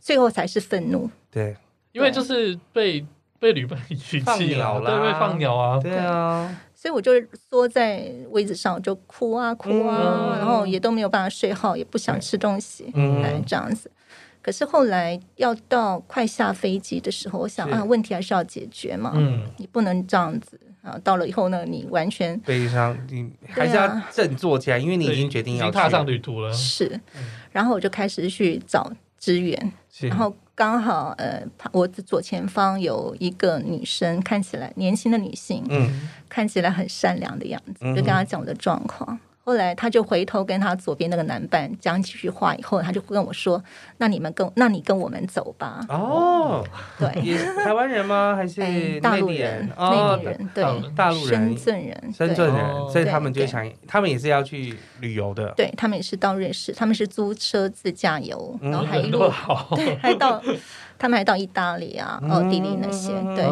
[0.00, 1.10] 最后才是愤怒。
[1.30, 1.56] 对，
[1.92, 3.04] 因为就是被
[3.38, 4.20] 被旅伴遗弃
[4.54, 7.12] 了，对，被放鸟啊，对啊，所以我就
[7.48, 13.90] 缩在位置上，就哭啊哭啊，然后也都没有办法睡好，也不想吃东西，嗯，这样子。
[14.42, 20.58] 可是后来要到快下飞机的时候，我想啊，问题还是要解决嘛，嗯，你不能这样子。
[20.82, 26.52] 啊，到了以后呢，你完全悲伤，你还是要振作起来，因为你已经决定要踏上旅途了。
[26.52, 27.00] 是，
[27.52, 39.18] 然后我就开始去找资源，然后刚好呃，我的左前方有一个女生，看起来年轻的女性，嗯，看起来很善良的样子，就跟她讲我的状况。
[39.42, 43.62] 后来他就回头跟他左边那个男伴讲几句话，以后他就跟我说
[43.98, 46.64] ：“那你们跟，那你跟我们走吧。”哦，
[46.98, 47.08] 对，
[47.64, 48.34] 台湾人吗？
[48.36, 49.66] 还是大陆人？
[49.68, 55.52] 内地人，对，大陆人，深圳人，深圳人，所以他们就想，他们也是要去旅游的。
[55.56, 59.20] 对，他们也是到瑞士，他们是租车自驾游，然后还 一路，
[59.74, 60.40] 对，还到
[60.98, 63.46] 他们还到意大利啊、奥地利那些，对。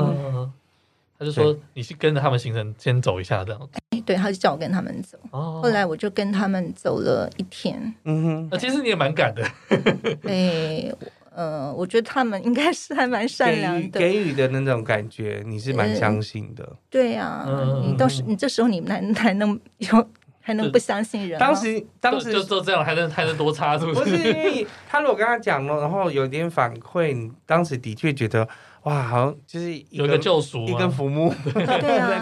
[1.18, 5.18] 他就说：“你去跟着他们行程先走一下，这样子。”对，他就叫我跟他们走。
[5.30, 7.92] 后来我就跟他们走了一天。
[8.04, 9.42] 嗯哼，那其实你也蛮赶的。
[10.24, 10.90] 哎，
[11.34, 16.76] 呃，我觉得他们应该是还蛮善良的，给予的那种感觉，你是蛮相信的。
[16.88, 17.44] 对呀，
[17.84, 20.08] 你到时你这时候你还还能有
[20.40, 21.38] 还能不相信人？
[21.38, 24.00] 当时当时就做这样，还能还能多差，是不是？
[24.00, 28.48] 不是因为他如果跟他讲了，然后有点反馈，你当时的确觉得。
[28.82, 31.64] 哇，好像就是有一个救赎，一根浮木 的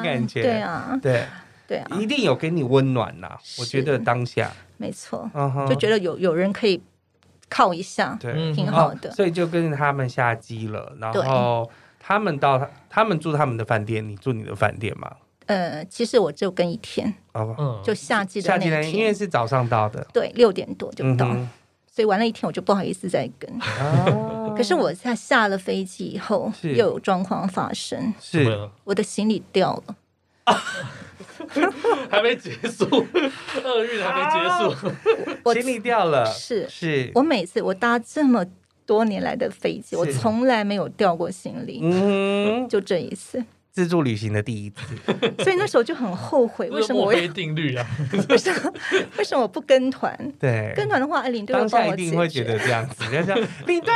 [0.03, 1.25] 感觉，对啊，对。
[1.69, 3.37] 对啊，一定有给你温暖呐。
[3.59, 4.53] 我觉得当下。
[4.77, 5.29] 没错，
[5.69, 6.81] 就觉得有有人可以
[7.49, 9.11] 靠一下，对，挺好的。
[9.11, 15.11] 所以就跟着他们下机了，然后他们到他们住他们的饭店，你住你的饭店嘛？
[15.47, 21.37] 呃，其实我就跟一天，哦，就夏季的那天，因为是早上到的，对，六点多就到。
[21.97, 23.51] 所以玩了一天，我就不好意思再跟。
[24.55, 28.13] 可是我在下了飞机以后，又有状况发生。
[28.21, 29.97] 是，我的行李掉了，
[32.11, 32.85] 还没结束，
[33.65, 36.27] 厄运还没结束，行李掉了。
[36.27, 36.69] 是。
[36.69, 38.45] 是，我每次我搭这么
[38.85, 43.43] 多年来的飞机，我从来没有掉过行李，嗯，就这一次。
[43.77, 44.97] 自助旅行的第一次，
[45.45, 47.87] 所以那时候就很后悔，为什么我没定律啊？
[48.31, 48.73] 为什么
[49.19, 50.17] 为什么我不跟团？
[50.41, 53.93] 对，跟团的话，领队当下一定会觉得这样子，就这样 领队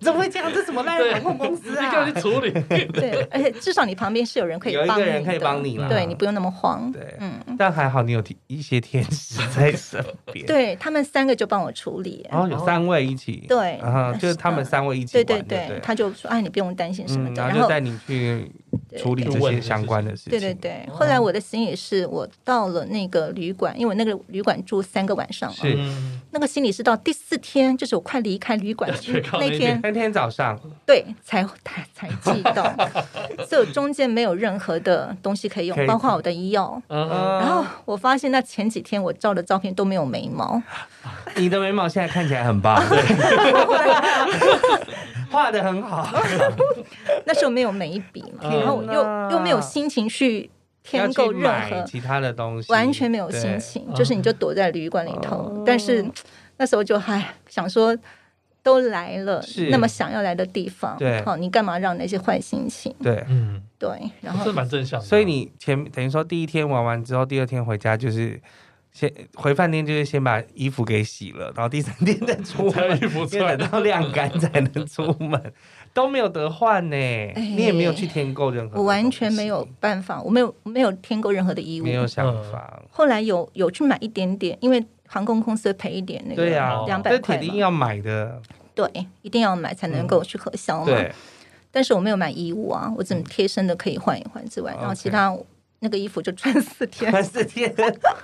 [0.00, 0.50] 怎么会这样？
[0.52, 1.84] 这什么烂航空公司啊？
[1.84, 2.50] 你赶紧处理。
[2.88, 6.90] 对，而且至少你旁边是有人可以帮你，有一个人可以帮你了，对你不用那么慌。
[6.90, 12.26] 对，嗯，但还好你有一些天使在身边，对他们三个就帮我处理。
[12.28, 18.15] 然后有三位一起，对，然后就是他们三位一起，对对对，他就说：“哎，你不用担心什么的。”然后就带你去。
[18.16, 18.48] 这个
[18.96, 20.30] 处理这些相关的事情。
[20.30, 25.56] 对对对，后来我的行李是我到了那个旅馆，因为我那个旅馆住三个晚上嘛。
[25.56, 25.76] 是。
[26.30, 28.90] 那个行李是到第四天，就是我快离开旅馆
[29.32, 32.74] 那天，那天早上，对，才才才寄到，
[33.48, 36.80] 所以中间没有任何的东西可以用，包括我的医药。
[36.88, 40.62] 然后我发现那前几天我照的照片都没有眉毛。
[41.36, 42.82] 你的眉毛现在看起来很棒。
[45.28, 46.08] 画的很好，
[47.26, 50.50] 那时候没有眉笔嘛，然后又又没有心情去
[50.82, 55.62] 添购任何其他的东西，完全没有心情，就是你就躲在旅馆里头。
[55.66, 56.04] 但是
[56.56, 57.96] 那时候就还想说，
[58.62, 62.94] 都来了，那么想要来的地方，对，好，你干嘛让那些坏心情？
[63.02, 63.88] 对，嗯，对，
[64.20, 65.06] 然后是蛮正向的。
[65.06, 68.40] 所以你前等于说第一天玩完之后，第二天回家就是。
[68.92, 72.98] 先回饭店就是先把衣服给洗了，然后第三天再出门，
[73.58, 75.52] 等到晾干才能出门，
[75.96, 76.96] 都没有得换呢。
[77.34, 82.82] 你也没有去添购任何，我完全没有办法，我没有没有添购任何的衣物，没有想法。
[82.90, 88.38] 后来有有去买一点点，因为航空公司赔一点那个，对呀，两百块，这铁定要买的，
[88.74, 90.84] 对，一定要买才能够去核销嘛。
[90.84, 91.10] 对，
[91.70, 95.34] 但是我没有买衣物啊，我只贴身的可以换一换之外，然后其他。
[95.80, 97.72] 那个衣服就穿四天，穿四天，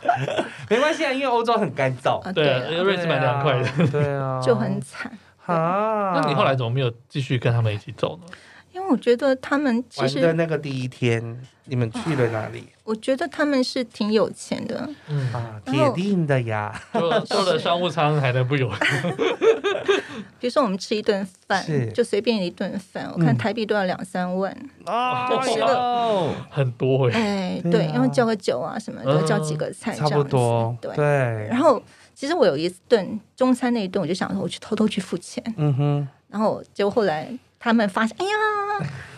[0.70, 2.44] 没关系啊，因为欧洲很干燥，对，
[2.82, 5.12] 瑞士蛮凉快的，对啊，就很惨。
[5.46, 8.26] 啊，那你后来怎么没有继续跟他们一起走呢？
[8.72, 12.68] 因为我觉得他们其实的那个第一天，你们去了哪里？
[12.84, 15.30] 我觉得他们是挺有钱的，嗯。
[15.34, 18.70] 啊，铁定的呀，坐坐了商务舱还能不有？
[20.40, 24.56] 比如说我们吃一顿饭，就随便一顿饭，我看台币都要两三万。
[24.86, 30.96] 啊，就吃了很多哎，对，因为叫个酒啊什么的，叫几个菜，差不多，对。
[30.96, 31.06] 对。
[31.50, 31.80] 然后
[32.22, 37.36] 其实我有一顿中餐那一顿，我就想说我去偷偷去付钱，嗯哼，然后结果后来。
[37.58, 38.32] 他们发现，哎呀，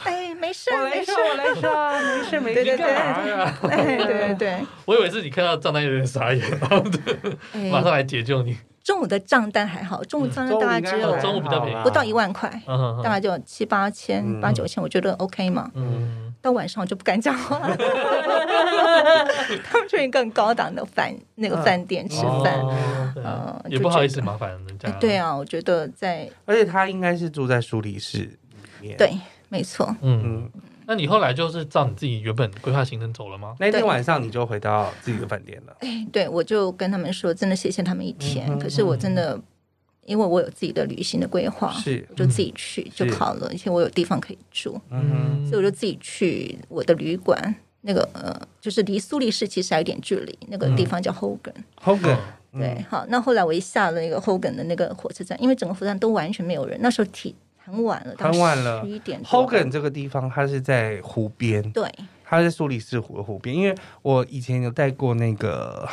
[0.05, 6.85] 哎，没事，没事，我来说，没事，没事，对对对，对对对，我以为是你看到账单有点傻眼，然后
[7.71, 8.57] 马上来解救你。
[8.83, 12.51] 中午的账单还好，中午账单大概只有中午比较便宜，不到一万块，
[13.03, 15.71] 大概就七八千、八九千，我觉得 OK 嘛。
[16.45, 17.75] 到晚上我就不敢讲话了，
[19.65, 22.61] 他们去更高档的饭那个饭店吃饭，
[23.17, 24.91] 呃，也不好意思麻烦人家。
[25.01, 28.97] 对啊，我觉得在，而且他应该是住在苏黎世里面。
[28.99, 29.17] 对，
[29.49, 29.97] 没错。
[30.03, 30.51] 嗯。
[30.87, 33.57] 那你后来就是照你自己原本规划行程走了吗？
[33.59, 35.75] 那天晚上你就回到自己的饭店了。
[35.81, 38.59] 哎，对，我就跟他们说，真的谢谢他们一天。
[38.59, 39.41] 可是我真的，
[40.07, 51.55] 因为我有自己的旅行的规划，是，我就自己去就好了，而且我有地方可以住，嗯，所以我就自己去我的旅馆，那个呃，就是离苏黎世其实还有点距离，那个地方叫 Hogan。
[51.83, 52.19] Hogan，
[52.53, 57.35] 对，好，那后来我一下了那个 Hogan 的那个火车站，因为整个火车站都完全没有人，那时候挺。
[57.67, 58.83] 很晚了，很晚了。
[58.85, 59.19] 十一点。
[59.23, 61.91] Hogan 这个地方，它是在湖边，对，
[62.23, 63.57] 它在苏黎世湖的湖边。
[63.57, 65.89] 因为我以前有带过那个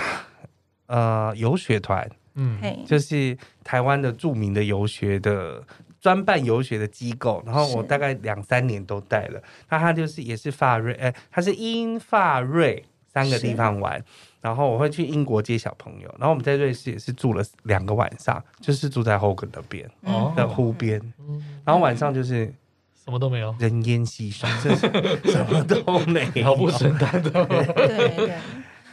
[0.88, 2.05] 呃游学团，
[2.36, 5.64] 嗯，就是台湾的著名的游学的
[6.00, 9.42] 专办游学的机构，然后我大概两三年都带了。
[9.70, 14.04] 那他就是也是法瑞，哎，他是英法瑞三个地方玩。
[14.42, 19.88] 然后我会去英国接小朋友，然后我们在瑞士也是住了两个晚上，就是住在 Hogan 那边
[20.36, 21.00] 的湖边，
[21.64, 22.52] 然后晚上就是
[23.06, 24.90] 什么都没有，人烟稀少，就是
[25.32, 27.30] 什么都没有， 好不简单的。
[27.30, 28.34] 对对，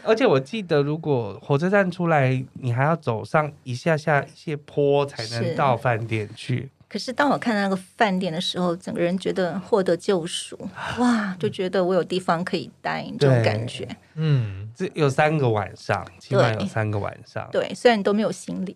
[0.05, 6.71] 而且我记得，如果火车站出来，你还要走上一下下一些坡才能到饭店去。
[6.89, 10.59] 可是当我看到那个饭店的时候，整个人觉得获得救赎，
[10.99, 13.87] 哇，就觉得我有地方可以待，这种感觉。
[14.15, 17.47] 嗯，这有三个晚上，起码有三个晚上。
[17.53, 18.75] 对，虽然都没有行李，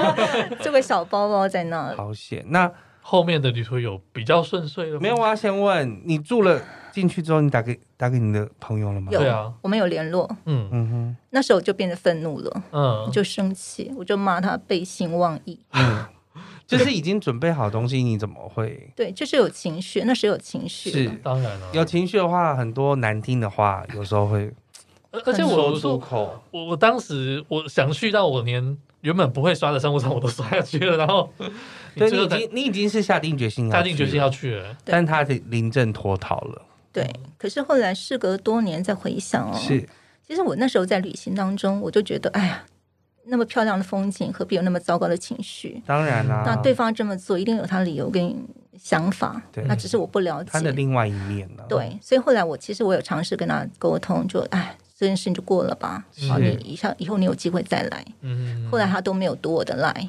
[0.62, 1.96] 这个小包包在那里。
[1.98, 2.42] 好险！
[2.48, 2.72] 那
[3.02, 5.00] 后面的旅途有比较顺遂了吗？
[5.02, 9.12] 没有，我要先问你住了进去之后，你打给打给你的朋友了吗？
[9.12, 10.28] 有啊，我们有联络。
[10.46, 15.60] 嗯嗯哼，那时候我就变得愤怒了，嗯，就生气，我就骂他背信忘义。
[15.72, 16.06] 嗯。
[16.64, 18.90] 就是已经准备好东西，你怎么会？
[18.96, 20.90] 对，就是有情绪，那时候有情绪。
[20.90, 21.68] 是，当然了。
[21.74, 24.50] 有情绪的话，很多难听的话，有时候会。
[25.26, 31.30] 而且我说出口，我我当时我想去到我连原本不会刷的商务舱我都刷下去了，然后，
[31.94, 36.62] 对，你已经你已经是下定决心下定决心要去了，但他临阵脱逃了。
[36.92, 39.88] 对，可是后来事隔多年再回想哦，是，
[40.26, 42.64] 其实我那时候在旅行当中，我就觉得，哎呀。
[43.24, 45.80] 那么漂亮的风景，何必有那么糟糕的情绪？
[45.86, 48.36] 当然啦、啊，那对方这么做，一定有他的理由跟
[48.76, 49.40] 想法。
[49.52, 51.64] 对，那只是我不了解他的另外一面了。
[51.68, 56.04] 对，所以后来我其实我有尝试跟他沟通，就哎，这件事情就过了吧。
[56.28, 58.04] 好，你以后以后你有机会再来。
[58.20, 58.68] 嗯。
[58.70, 60.08] 后来他都没有读我的来，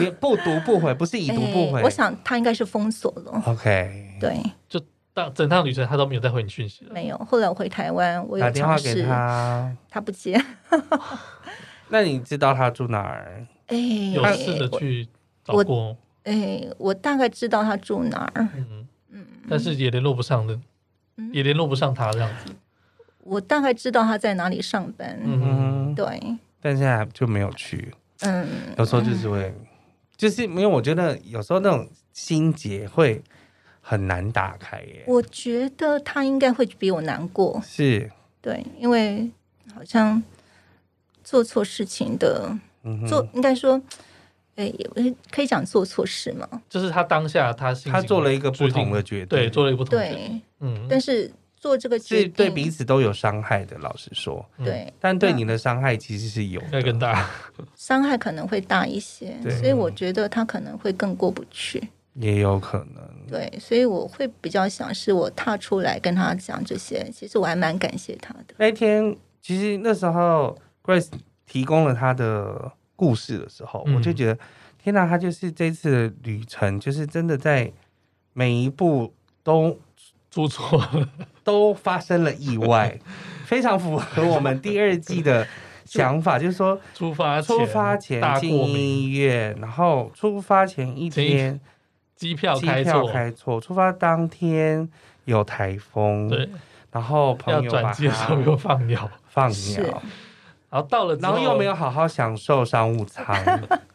[0.00, 1.82] 也不读不回，不是已读不回。
[1.82, 3.42] 我想他应该是封锁了。
[3.46, 4.16] OK。
[4.20, 4.80] 对，就
[5.12, 6.92] 当整趟旅程他都没有再回你讯息了。
[6.92, 7.18] 没有。
[7.18, 10.42] 后来我回台湾，我有打电话给他，他不接。
[11.88, 13.46] 那你知道他住哪儿？
[13.66, 13.76] 哎，
[14.14, 15.06] 有试着去
[15.44, 15.96] 找过。
[16.24, 18.48] 哎，我大概知道他住哪儿。
[18.56, 20.58] 嗯嗯，但是也联络不上的，
[21.32, 22.52] 也联络不上他这样子。
[23.24, 25.18] 我大概知道他在哪里上班。
[25.24, 26.06] 嗯，对。
[26.60, 27.92] 但现在就没有去。
[28.20, 28.48] 嗯，
[28.78, 29.52] 有时候就是会，
[30.16, 33.22] 就是因为我觉得有时候那种心结会
[33.80, 35.04] 很难打开耶。
[35.06, 37.60] 我觉得他应该会比我难过。
[37.64, 38.10] 是。
[38.40, 39.30] 对，因为
[39.74, 40.22] 好像。
[41.26, 42.54] 做错事情的，
[43.08, 43.80] 做应该说，
[44.56, 44.70] 哎，
[45.30, 46.46] 可以讲做错事吗？
[46.68, 50.42] 就是他当下他他做了一个不同的决定，对，做了一个不同的决定。
[50.60, 51.32] 嗯，但是
[51.64, 54.92] 做这个决定对彼此都有伤害的，老实说，对。
[55.00, 57.30] 但对你的伤害其实是有的，更大，
[57.74, 63.02] 伤害可能会大一些，所以我觉得他可能会更过不去，也有可能。
[63.26, 68.54] 对，所以我会比较想是我踏出来跟他讲这些，其实我还蛮感谢他的。
[68.58, 70.54] 那天其实那时候。
[70.86, 71.08] Grace
[71.46, 74.38] 提供了他的故事的时候，嗯、我就觉得
[74.76, 77.72] 天哪，他就是这次的旅程，就是真的在
[78.34, 79.10] 每一步
[79.42, 79.78] 都
[80.34, 81.08] 做错了，
[81.44, 82.98] 都发生了意外，
[83.46, 85.46] 非常符合我们第二季的
[85.84, 91.60] 想法，就是说出发出发前进医院，然后出发前一天
[92.16, 94.88] 机票机票开错，出发当天
[95.26, 96.48] 有台风，对，
[96.90, 99.08] 然后朋友转机的时候又放鸟。
[99.28, 100.02] 放鸟，
[100.70, 103.36] 然后到了，然后又没有好好享受商务舱。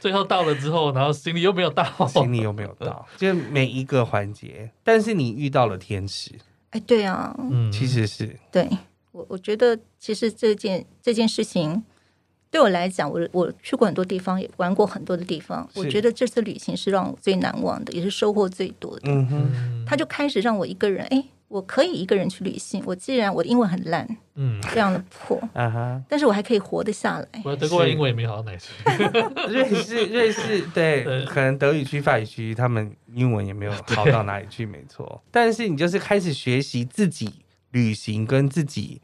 [0.00, 4.70] 最后到了之后，然后行李又没有到，行李又没有到， 就每一个环节。
[4.82, 6.32] 但是你遇到了天使，
[6.70, 8.68] 哎，对啊，嗯，其实是对
[9.12, 11.82] 我，我觉得其实这件这件事情
[12.50, 15.68] 对我来讲，我我去过很多地方，也玩过很多的地方。
[15.74, 19.02] 我觉得这次旅行是让我最难忘的，也是收获最多的。
[19.10, 21.24] 嗯哼，他就开始让我一个人，哎。
[21.48, 22.82] 我可以一个人去旅行。
[22.86, 27.26] 我既然我的英文很烂，嗯，非常的破，啊哈，但是我还可以活得下来。
[27.42, 28.70] 我德国英文也没好到哪去。
[29.50, 35.22] 瑞士，瑞士，对，对可能德语区、法语区，他们英文也没有好到哪里去，没错。
[35.32, 37.32] 但是你就是开始学习自己
[37.70, 39.00] 旅行，跟自己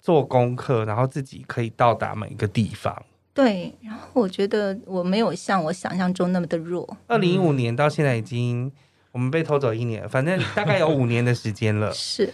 [0.00, 3.04] 做功课，然后自己可以到达每一个地方。
[3.34, 6.96] 对，然后我觉得我没有像我想象中那么的弱。
[7.08, 8.70] 二零一五年到现在已经。
[9.12, 11.90] 我们被偷走一年，反正大概有五年的时间了。
[11.94, 12.30] 是，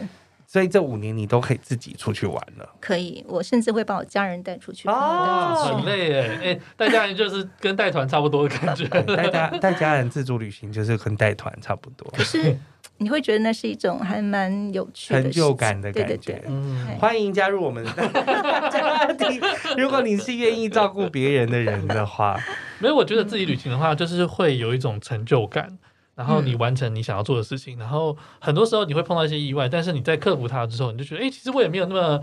[0.46, 2.68] 所以这五年你都可以自己出去玩了。
[2.80, 4.88] 可以，我甚至会把我家人带出去。
[4.88, 8.86] 哦，很累哎哎，带家人就是跟带团差不多的感觉。
[9.16, 12.10] 带家带家人自助旅行就是跟带团差不多。
[12.16, 12.56] 可是
[12.98, 16.40] 你会觉得那是一种还蛮有趣的成就感的感觉。
[16.46, 17.84] 嗯，欢迎加入我们
[18.70, 19.40] 家庭。
[19.76, 22.38] 如果你是愿意照顾别人的人的话，
[22.78, 25.76] 没有，我觉得自己旅行的话，就是会有一种成就感。
[26.14, 32.22] 然后你完成你想要做的事情，嗯、然后很多时候你会碰到一些意外，但是你在克服它之后，你就觉得，哎，其实我也没有那么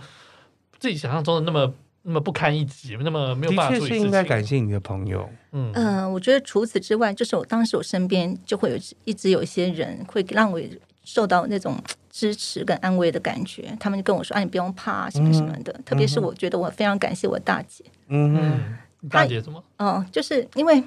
[0.80, 1.74] 自己想象中的那么
[2.04, 3.90] 那么不堪一击，那么没有办法处理事情。
[3.90, 5.30] 的确是应该感谢你的朋友。
[5.52, 10.60] 嗯嗯、呃，我觉得除此之外，就是我当时我身边就会有一直有一些人会让我
[11.04, 11.78] 受到那种
[12.10, 15.74] 支持跟安慰的感觉，他们就跟我说：“啊，你不用怕，什么什么的。
[15.74, 17.84] 嗯”特别是我觉得我非常感谢我大姐。
[18.08, 19.62] 嗯嗯，大姐怎么？
[19.78, 20.82] 嗯，就是因为。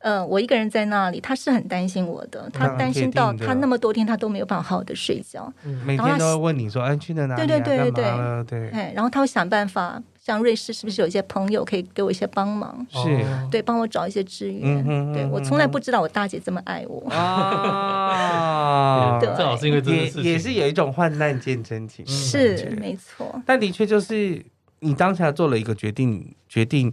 [0.00, 5.52] 呃，我一个人在那里，他是很担心我的，他担心到他那么多天他都没有办法好好的睡觉，
[5.84, 7.34] 每天都会问你说，哎，去哪里？
[7.36, 8.04] 对对对对
[8.44, 12.86] 对，对，然后他会想办法，像瑞士是不是有一些朋友可以给我一些帮忙？
[12.90, 14.82] 是，对，帮我找一些资源。
[15.12, 23.38] 对，我从来不知道我大姐这么爱我啊， 正好是因为这也也是有一种患难见真情，是没错。
[23.44, 24.42] 但的确就是
[24.78, 26.90] 你当下做了一个决定，决定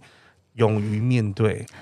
[0.55, 1.66] 勇于面对。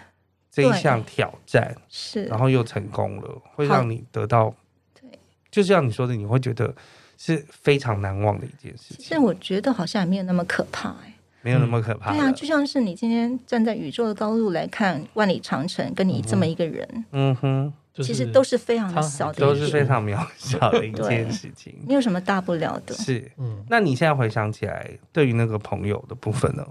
[0.56, 4.56] 这一项挑战是，然后又成功了，会让你得到，
[4.98, 5.20] 对，
[5.52, 6.74] 就像你说的，你会觉得
[7.18, 8.98] 是非常难忘的一件事情。
[9.00, 12.14] 其实我觉得好像也没有那么可怕，哎，没有那么可怕。
[12.14, 22.96] 对啊，就像是你今天站在宇宙的高度来看万里长城，跟你这么一个人，嗯哼，其实都是非常小的，都是非常渺小的一件事情，没有什么大不了的。
[22.96, 26.66] 是，嗯，那你现在回想起来，对于那个朋友的部分呢？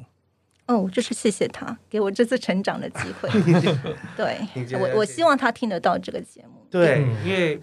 [0.67, 3.29] 哦，就是谢谢他给我这次成长的机会。
[4.17, 4.39] 对，
[4.79, 6.67] 我我希望他听得到这个节目。
[6.71, 7.61] 对，因为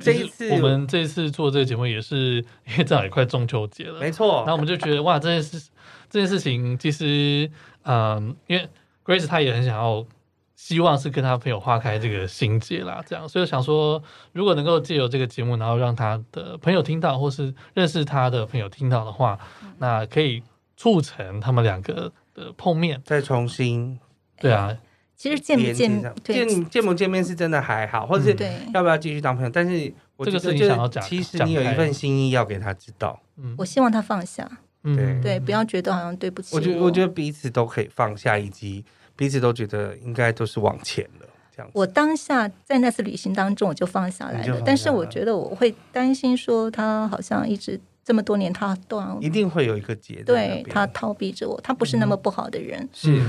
[0.00, 4.38] 这一次我们这一次做这个节目也是因为正好也快中秋节了，没错。
[4.38, 5.68] 然后我们就觉得哇，这件事
[6.08, 7.50] 这件事情其实，
[7.82, 8.66] 嗯，因为
[9.04, 10.06] Grace 她也很想要，
[10.56, 19.38] 希望是跟她朋友化开这个心结啦，这样，所以我想说，如果能够借由这个节目，然后让她的朋友听到，或是认识她的朋友听到的话，
[19.76, 20.42] 那可以
[20.78, 22.10] 促成他们两个。
[22.56, 23.00] 碰面。
[23.04, 23.98] 再重新，
[24.40, 24.76] 对啊，
[25.16, 28.36] 其实见不见见见不见面是真的还好，或者是
[28.72, 29.50] 要不要继续当朋友？
[29.50, 34.48] 但是我觉得就其实你有一份心意要给他知道，嗯，我希望他放下，
[34.82, 35.20] 对。
[35.20, 36.54] 对，不要觉得好像对不起。
[36.54, 36.90] 我觉得我。
[36.90, 38.84] 觉得彼此都可以放下，以及
[39.16, 41.26] 彼此都觉得应该都是往前了。
[41.54, 47.80] 这样，我当下在那次旅行当中我就放下来了，但是我觉得我会担心说他好像一直。
[48.08, 50.22] 这么多年，他都一定会有一个结。
[50.22, 52.88] 对，他逃避着我，他不是那么不好的人。
[52.90, 53.22] 是，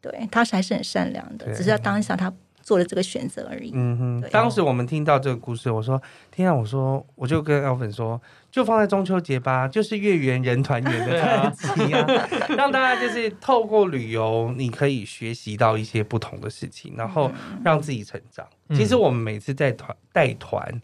[0.00, 3.72] 对，他是还是很善良的，只是要当下他做了这个选择而已。
[3.74, 4.30] 嗯哼。
[4.30, 6.00] 当时我们听到这个故事，我说
[6.32, 8.18] ：“天啊！”我说，我就跟 Alvin 说，
[8.50, 12.06] 就放在中秋节吧，就是月圆人团圆的特辑啊，
[12.56, 17.30] 让大家就是透过旅游，你可以学习到一些不同的事情，然后
[17.62, 18.46] 让自己成长。
[18.70, 20.80] 其实我们每次在团带团。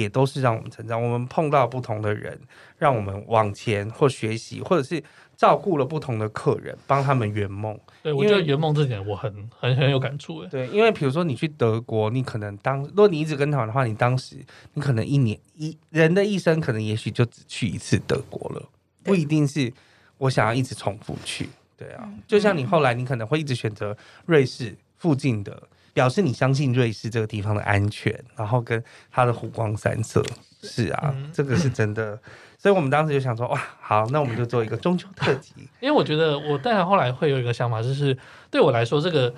[0.00, 1.00] 也都是让我们成长。
[1.00, 2.38] 我们碰到不同的人，
[2.78, 5.02] 让我们往前或学习，或者是
[5.36, 7.78] 照顾了不同的客人，帮他们圆梦。
[8.02, 10.48] 对，我觉得圆梦这点我很很很有感触诶。
[10.48, 14.36] 对，因为比如说你去德国，你可能当如果你一直跟团的话，你当时
[14.72, 18.62] 你可能一年一人的一生，可能也许就只去一次德国了，
[19.02, 19.70] 不一定是
[20.16, 21.50] 我想要一直重复去。
[21.76, 25.62] 对啊，就像你后来你可能会一直选择瑞士附近的
[25.92, 30.24] 表示你相信瑞士这个地方的安全，然后跟它的湖光山色。
[30.62, 32.18] 是啊，嗯、这个是真的。
[32.56, 35.52] 所以我们当时就想说，哇，好，那我们就做一个中秋特辑。
[35.82, 38.16] 因为我觉得，我当然后来会有一个想法，就是
[38.48, 39.34] 对我来说，这个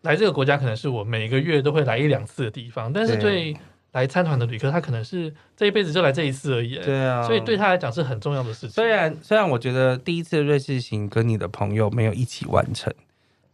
[0.00, 3.54] 来这个国家可能是我每个月都会来一两次的地方，但是对
[3.92, 6.76] 来参团的旅客，他可能是这一辈子就来这一次而已。
[6.76, 8.70] 对啊，所以对他来讲是很重要的事情。
[8.70, 12.90] 虽然虽然我觉得第一次瑞士行跟你的朋友没有一起完成，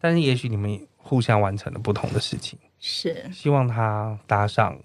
[0.01, 2.59] 但是也许你们互相完成了不同的事情。
[2.79, 4.79] 是，希望他搭上。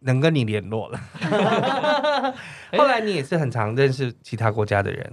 [0.00, 1.00] 能跟你联络了，
[2.78, 5.12] 后来你也是很常认识其他国家的人。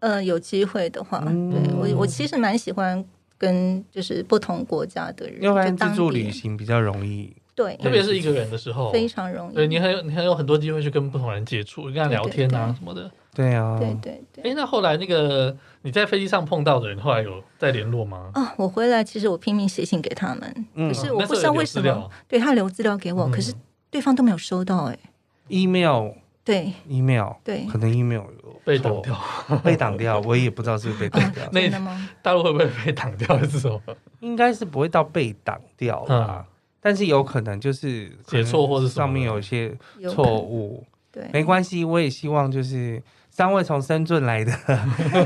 [0.00, 3.02] 呃，有机会的话，嗯、对我我其实蛮喜欢
[3.38, 9.54] 跟就是不同国家的人，要不然自助旅行比较容易，对，特别是一个人的时候非常容易。
[9.54, 13.10] 对，你还有你还有很多机会去跟不同人接触，跟他聊天啊什么的。
[13.34, 14.50] 对啊，对对对。
[14.50, 18.30] 哎，那后来那个你在飞机上碰到的人，后来有再联络吗？
[18.34, 23.52] 啊，我回来其实我拼命写信给他们，嗯、可是我不知道为什么，对他留资料给我，嗯、可是。
[23.90, 24.98] 对方都没有收到哎
[25.46, 26.10] ，email
[26.42, 29.16] 对 email 对，可能 email 有被挡掉，
[29.62, 31.44] 被挡掉，我也不知道是被挡掉。
[31.52, 32.10] 那吗？
[32.20, 33.38] 大陆会不会被挡掉？
[33.46, 33.80] 是什么？
[34.18, 36.44] 应该是不会到被挡掉吧，
[36.84, 39.74] 但是有可能就是写错，或者上面有一些
[40.10, 40.84] 错误。
[41.10, 44.52] 对，没关系，我也希望就是三位从深圳来的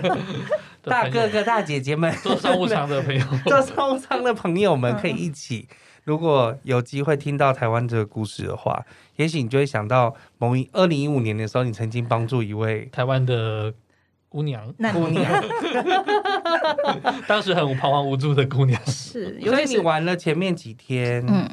[0.84, 5.66] 大哥哥大姐姐们，做商务舱的朋友， 做商务舱的朋友们可以一起。
[6.04, 8.86] 如果有机会听到台湾这个故事的话，
[9.16, 13.74] 也许你就会想到某一二零一五年的时候，你曾经帮助一位台湾的
[14.28, 15.44] 姑娘，姑娘，
[17.26, 18.80] 当时很彷徨无助的姑娘。
[18.86, 21.48] 是， 所以你玩了前面几天，嗯，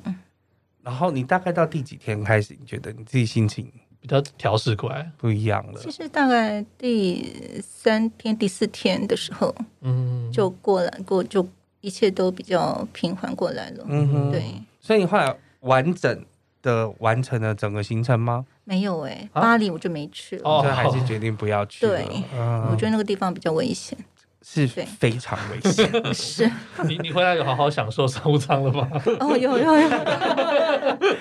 [0.83, 5.79] 然后你大概到第几天开始，你觉得你自己心情比较调试过来，不一样了？
[5.81, 11.47] 其实大概第三天、第四天的时候，嗯，就过来，过就。
[11.81, 14.43] 一切都比较平缓过来了，嗯哼，对。
[14.81, 16.25] 所以你后来完整
[16.65, 18.43] 的完成了整个行程吗？
[18.63, 21.95] 没有哎、欸，巴黎我就没去了，哦，还是决定不要去了。
[21.95, 23.95] 对，嗯、我觉得那个地方比较危险，
[24.41, 26.13] 是非常危险。
[26.13, 26.51] 是
[26.85, 28.89] 你你回来有好好享受商务舱了吗？
[29.19, 29.89] 哦，有有有，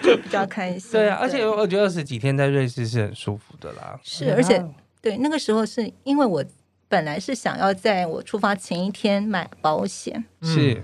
[0.02, 0.92] 就比较开心。
[0.92, 4.00] 对啊，而且我觉得二十几天在瑞士是很舒服的啦。
[4.02, 4.64] 是，而且
[5.02, 6.44] 对那个时候是因为我。
[6.86, 10.80] 本来是想要在我出发前一天买保险，是，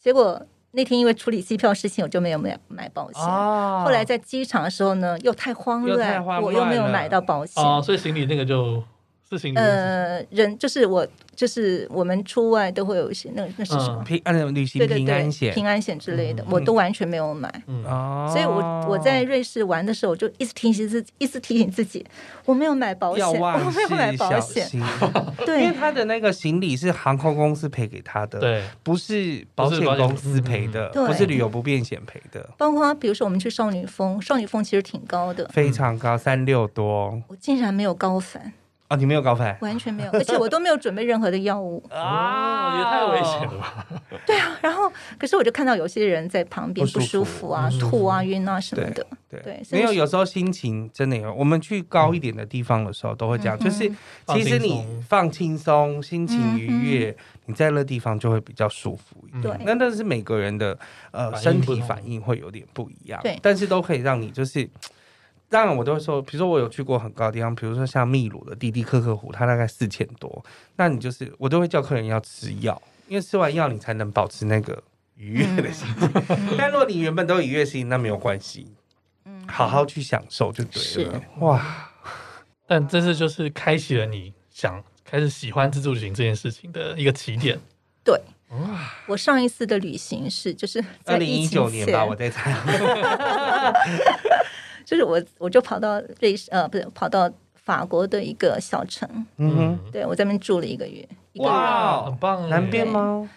[0.00, 0.40] 结果
[0.72, 3.22] 那天因为处理机票事情，我就没有买买保险。
[3.22, 7.62] 哦，后来在机场的时候呢，又太慌乱，我又没有买到保险。
[7.62, 8.82] 哦，所以行李那个就。
[9.28, 11.06] 事情呃，人就是我，
[11.36, 14.02] 就是我们出外都会有一些那那是什么？
[14.02, 17.52] 平呃旅行平安险、平安险之类的，我都完全没有买。
[17.84, 22.06] 哦，所以我我在瑞士玩的时候，我就一直提醒自己，一直提醒自己，
[22.46, 24.66] 我没有买保险， 我没有买保险。
[25.44, 32.48] 对，因为他的那个行李是航空公司赔给他的，对，不是保险公司赔的，不是旅游不便险赔的。
[32.56, 38.54] 包括比如说我们去少女峰，少女峰其实挺高的，非常高，三六多，我竟然没有高反。
[38.88, 43.86] 啊，你没有高反，完全没有，而且我都没有准备任何的药物啊， 也太危险了吧？
[44.26, 49.06] 对啊，然后可是我就看到有些人在旁边不舒服啊、吐啊、晕啊什么的。
[49.30, 51.32] 对，没有，有时候心情真的有。
[51.34, 53.90] 我们去高一点的地方的时候，都会这样，就是
[54.28, 57.14] 其实你放轻松，心情愉悦，
[57.44, 59.42] 你在那地方就会比较舒服一点。
[59.42, 60.78] 对，那但是每个人的
[61.10, 64.66] 呃身体反应会有点不一样，对，但是都可以让你就是。
[65.50, 70.44] 当然，我都会说，比如说我有去过很高的地方，比如说像秘鲁的蒂蒂克克湖，它大概四千多。
[70.76, 74.82] 那你就是我都会叫客人要吃药，因为吃完药你才能保持那个
[75.16, 76.10] 愉悦的心情。
[76.28, 78.74] 嗯、 但如果你原本都有愉悦心，那没有关系，
[79.46, 81.22] 好好去享受就对了。
[81.38, 81.90] 哇！
[82.66, 87.58] 但这次就是开启了你想开始喜欢自助旅行这件事情的一个起点。
[88.04, 88.20] 对，
[88.50, 88.92] 哇！
[89.06, 92.54] 我上一次的旅行是就是二零一九年吧，我在猜。
[94.88, 103.28] 就是我，我就跑到瑞士，呃，不是跑到法国的一个小城，嗯哼，对我在那边住了一个月，一个月，哇，很棒，南边吗？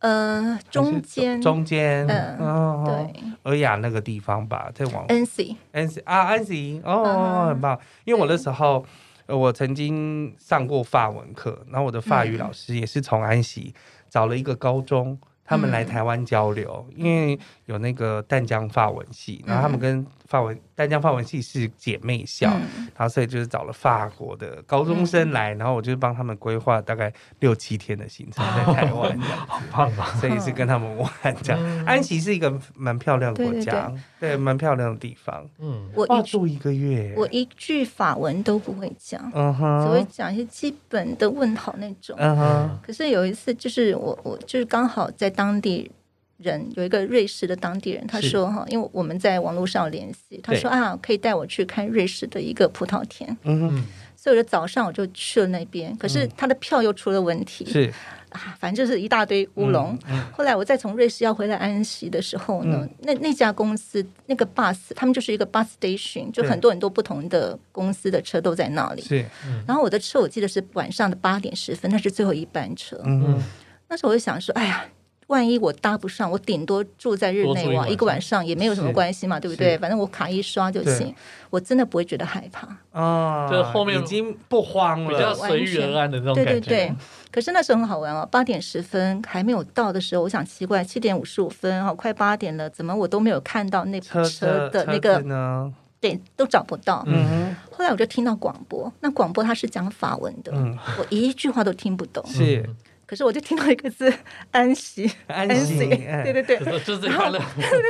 [0.00, 8.84] 呃，中间，中间，嗯，对，尔雅那个地方吧，在往安息，安息啊，安息，哦，很棒，因为我那时候，
[9.26, 13.72] 呃，我曾经上过法文课，然后我的法语老师也是从安息
[14.10, 15.16] 找了一个高中。
[15.48, 27.10] 他们来台湾交流，嗯、因为有那个淡江法文系，然后他们跟法文淡江法文系是姐妹校，嗯、然后所以就是找了法国的高中生来，嗯、然后我就帮他们规划大概
[27.40, 30.04] 六七天的行程在台湾，哦、 好棒啊！
[30.20, 31.10] 所以是跟他们玩
[31.42, 31.60] 这样。
[31.60, 35.48] 嗯、安息是一个蛮漂亮的国家，对，对，对，对，蛮漂亮的地方。
[35.58, 42.14] 嗯，我一住一个月，我一句法文都不会讲，嗯哼，只会讲一些基本的问好那种。
[42.18, 45.90] 嗯哼，可是有一次就是我我就是刚好在当地。
[46.38, 53.36] 人，有一个瑞士的当地人，他说哈，因为我们在网络上联系，他说啊，可以带我去看瑞士的一个葡萄田。
[53.44, 53.84] 嗯，
[54.16, 57.64] 所以我就早上我就去了那边，可是他的票又出了问题。
[57.66, 57.92] 是。
[58.30, 59.96] 啊，反正就是一大堆乌龙。
[60.08, 69.00] 嗯嗯、后来我再从瑞士要回来安息的时候呢，嗯、那那家公司那个 bus，他们就是一个 bus station，就很多很多不同的公司的车都在那里。
[69.00, 73.00] 是，嗯、然后我的车我记得是晚上的八点十分，那是最后一班车。
[73.04, 73.42] 嗯哼，
[73.88, 74.84] 那时候我就想说，哎呀。
[75.28, 79.76] 万一我搭不上，我顶多住在日内瓦一个晚上也没有什么关系嘛，对不对？
[79.78, 81.12] 反正我卡一刷就行，
[81.50, 83.50] 我真的不会觉得害怕啊。
[83.50, 86.52] 就后面已经不慌了，比较随遇而安的那种感觉。
[86.52, 86.94] 对对对。
[87.32, 95.72] 可是那时候很好玩哦，八点十分还没有到的时候，我想奇怪，七点五十五分哦，快八点了，怎么我都没有看到那部车的那个呢？
[96.00, 97.02] 对，都找不到。
[97.08, 97.54] 嗯。
[97.72, 100.52] 后来我就听到广播，那广播它是讲法文的，
[100.98, 102.24] 我一句话都听不懂。
[102.28, 102.64] 是。
[103.06, 104.12] 可是我就听到一个字
[104.50, 107.40] “安息”，安息，对对对，就是快乐，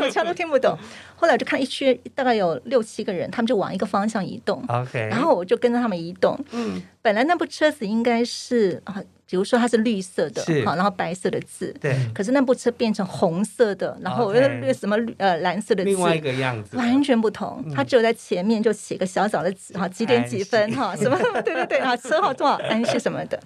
[0.03, 0.77] 我全都听不懂。
[1.17, 4.63] 后来我就看一圈大概有六七个人，他们就往一个方向移动。
[4.69, 6.39] OK，然后我就跟着他们移动。
[6.51, 11.75] 嗯，本来那部车子应该是啊，比如说它是绿色的，好，然后白色的字。
[11.81, 11.97] 对。
[12.15, 17.65] 可是那部车变成红色的，然后又什么呃蓝色的字，另外一个样子，完全不同。
[17.75, 23.41] 它只有在前面就写个小小的字，哈，几点几分哈，什么对对对啊，车号多少安息什么的。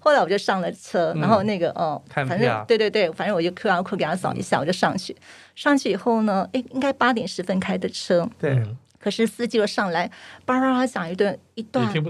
[0.00, 5.14] 后来我就上了车，然后那个哦，反正对对对，反正我就 QR code 给他扫一下，我就上去。
[5.54, 8.60] 上去以后呢，哎，应该八点十分开的车，对。
[8.98, 10.10] 可是司机又上来，
[10.44, 12.02] 叭叭叭讲一顿一段，完全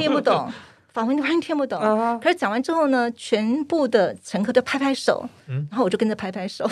[0.00, 0.52] 听不懂，
[0.92, 1.78] 法文完全听不懂。
[2.20, 6.68] 可是讲完之后呢，全部的乘客都拍拍手，然后我就跟着拍拍手。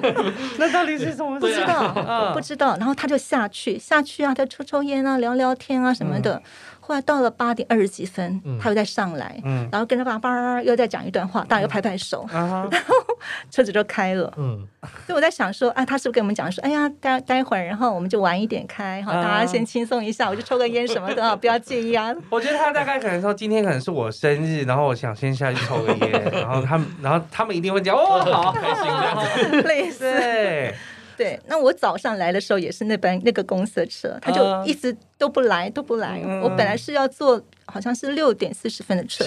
[0.58, 1.38] 那到底是什么？
[1.38, 2.76] 不知道，不知道。
[2.78, 6.42] 然后他就下去，下去啊，他抽抽烟啊，聊聊天啊什么的。
[6.86, 9.40] 后来到了八点二十几分，他又再上来，
[9.72, 12.68] 然后跟着叭叭又再讲一段话，大家又拍拍手，然后
[13.50, 14.30] 车子就开了。
[14.36, 14.66] 嗯，
[15.06, 22.14] 所以我在想说，啊，他是不是跟我们讲说，哎呀，待待会儿，然后我们就晚一点开，哈，大家先轻松一下，我就抽个烟什么的，不要介意啊。
[22.28, 30.04] 我觉得他大概可能说，今天可能是我生日，然后我想先下去抽个烟，然后他们，然后他们一定会讲，哦，好开心类似。
[31.16, 36.20] 对，那我早上来的时候也是那班那个公司的车，他就一直都不来，都不来。
[36.42, 39.24] 我本来是要坐好像是六点四十分的车，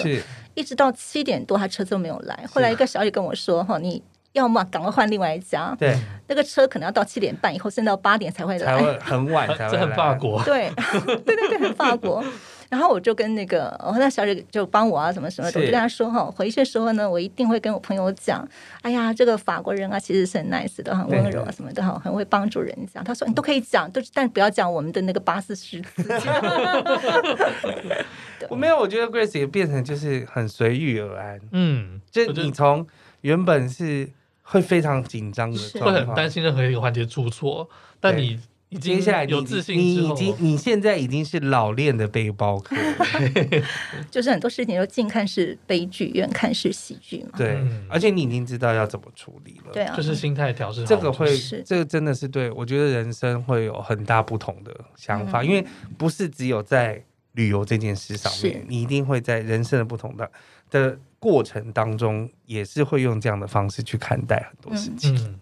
[0.54, 2.44] 一直到七点多，他车都没有来。
[2.52, 5.96] 后来一个小姐跟我说：“哈，你要么赶快换另外一家。”对，
[6.28, 9.78] 那个车可能要到七点半以后，甚至到八点才会来，才会很晚 才会来。
[9.78, 10.42] 这很法国。
[10.44, 10.70] 对，
[11.24, 12.24] 对对对，很法国。
[12.68, 18.46] 然后我就跟那个，哦，那小姐就帮我啊，什么什么的，我就跟她说哈，回去的时候呢，我一定会跟我朋友讲，
[18.82, 23.02] 哎呀，这个法国人啊，其实是很 nice 的，很温柔啊，什么的，哈，很会帮助人家。
[23.02, 26.04] 她说你都可以讲，都但不要讲我们的那个巴士时字。
[28.50, 32.86] 我没有，我觉得 Grace 也变成就是很随遇而安，嗯，就你从
[33.22, 34.08] 原本是
[34.42, 38.38] 会非常紧张的，会很担心任何一个环节出错，但你。
[38.70, 42.76] 你接下来有自信，你已经你现在已经是老练的背包客，
[44.10, 47.30] 就是很多事情都近看是悲剧，远看是喜剧嘛。
[47.38, 47.58] 对，
[47.88, 49.72] 而且你已经知道要怎么处理了。
[49.72, 50.84] 对啊，就是心态调试。
[50.84, 55.64] 这个会，这个真的是对我觉得人生会有很大不同的想法，因为
[55.96, 57.02] 不是只有在
[57.32, 60.30] 旅游这件事上面，你一定会在人生的不同的
[60.70, 65.38] 的过程当中，也是会用这样的方式去看待很多事情。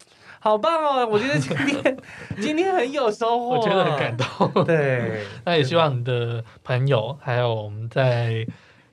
[0.46, 1.04] 好棒哦！
[1.04, 1.96] 我觉得今天
[2.40, 4.64] 今天很有收获，我觉得很感动。
[4.64, 8.46] 对，那也希望你的朋友，还有我们在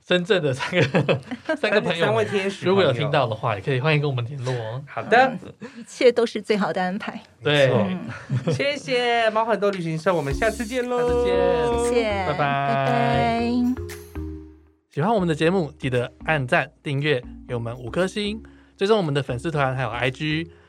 [0.04, 0.82] 深圳的三个
[1.56, 4.84] 三个朋友，三位天使，如果有听到的话，也可以欢迎跟我们联络哦。
[4.88, 5.32] 好的，
[5.78, 7.22] 一切都是最好的安排。
[7.44, 7.72] 对，
[8.52, 10.98] 谢谢猫很多旅行社，我们下次见喽！
[10.98, 11.36] 下次见，
[11.84, 13.44] 谢谢，拜拜，拜拜。
[14.90, 18.42] 喜欢我们的节目，记得按赞、订阅，给我们五颗星，
[18.76, 20.48] 追踪我们的粉丝团还有 IG。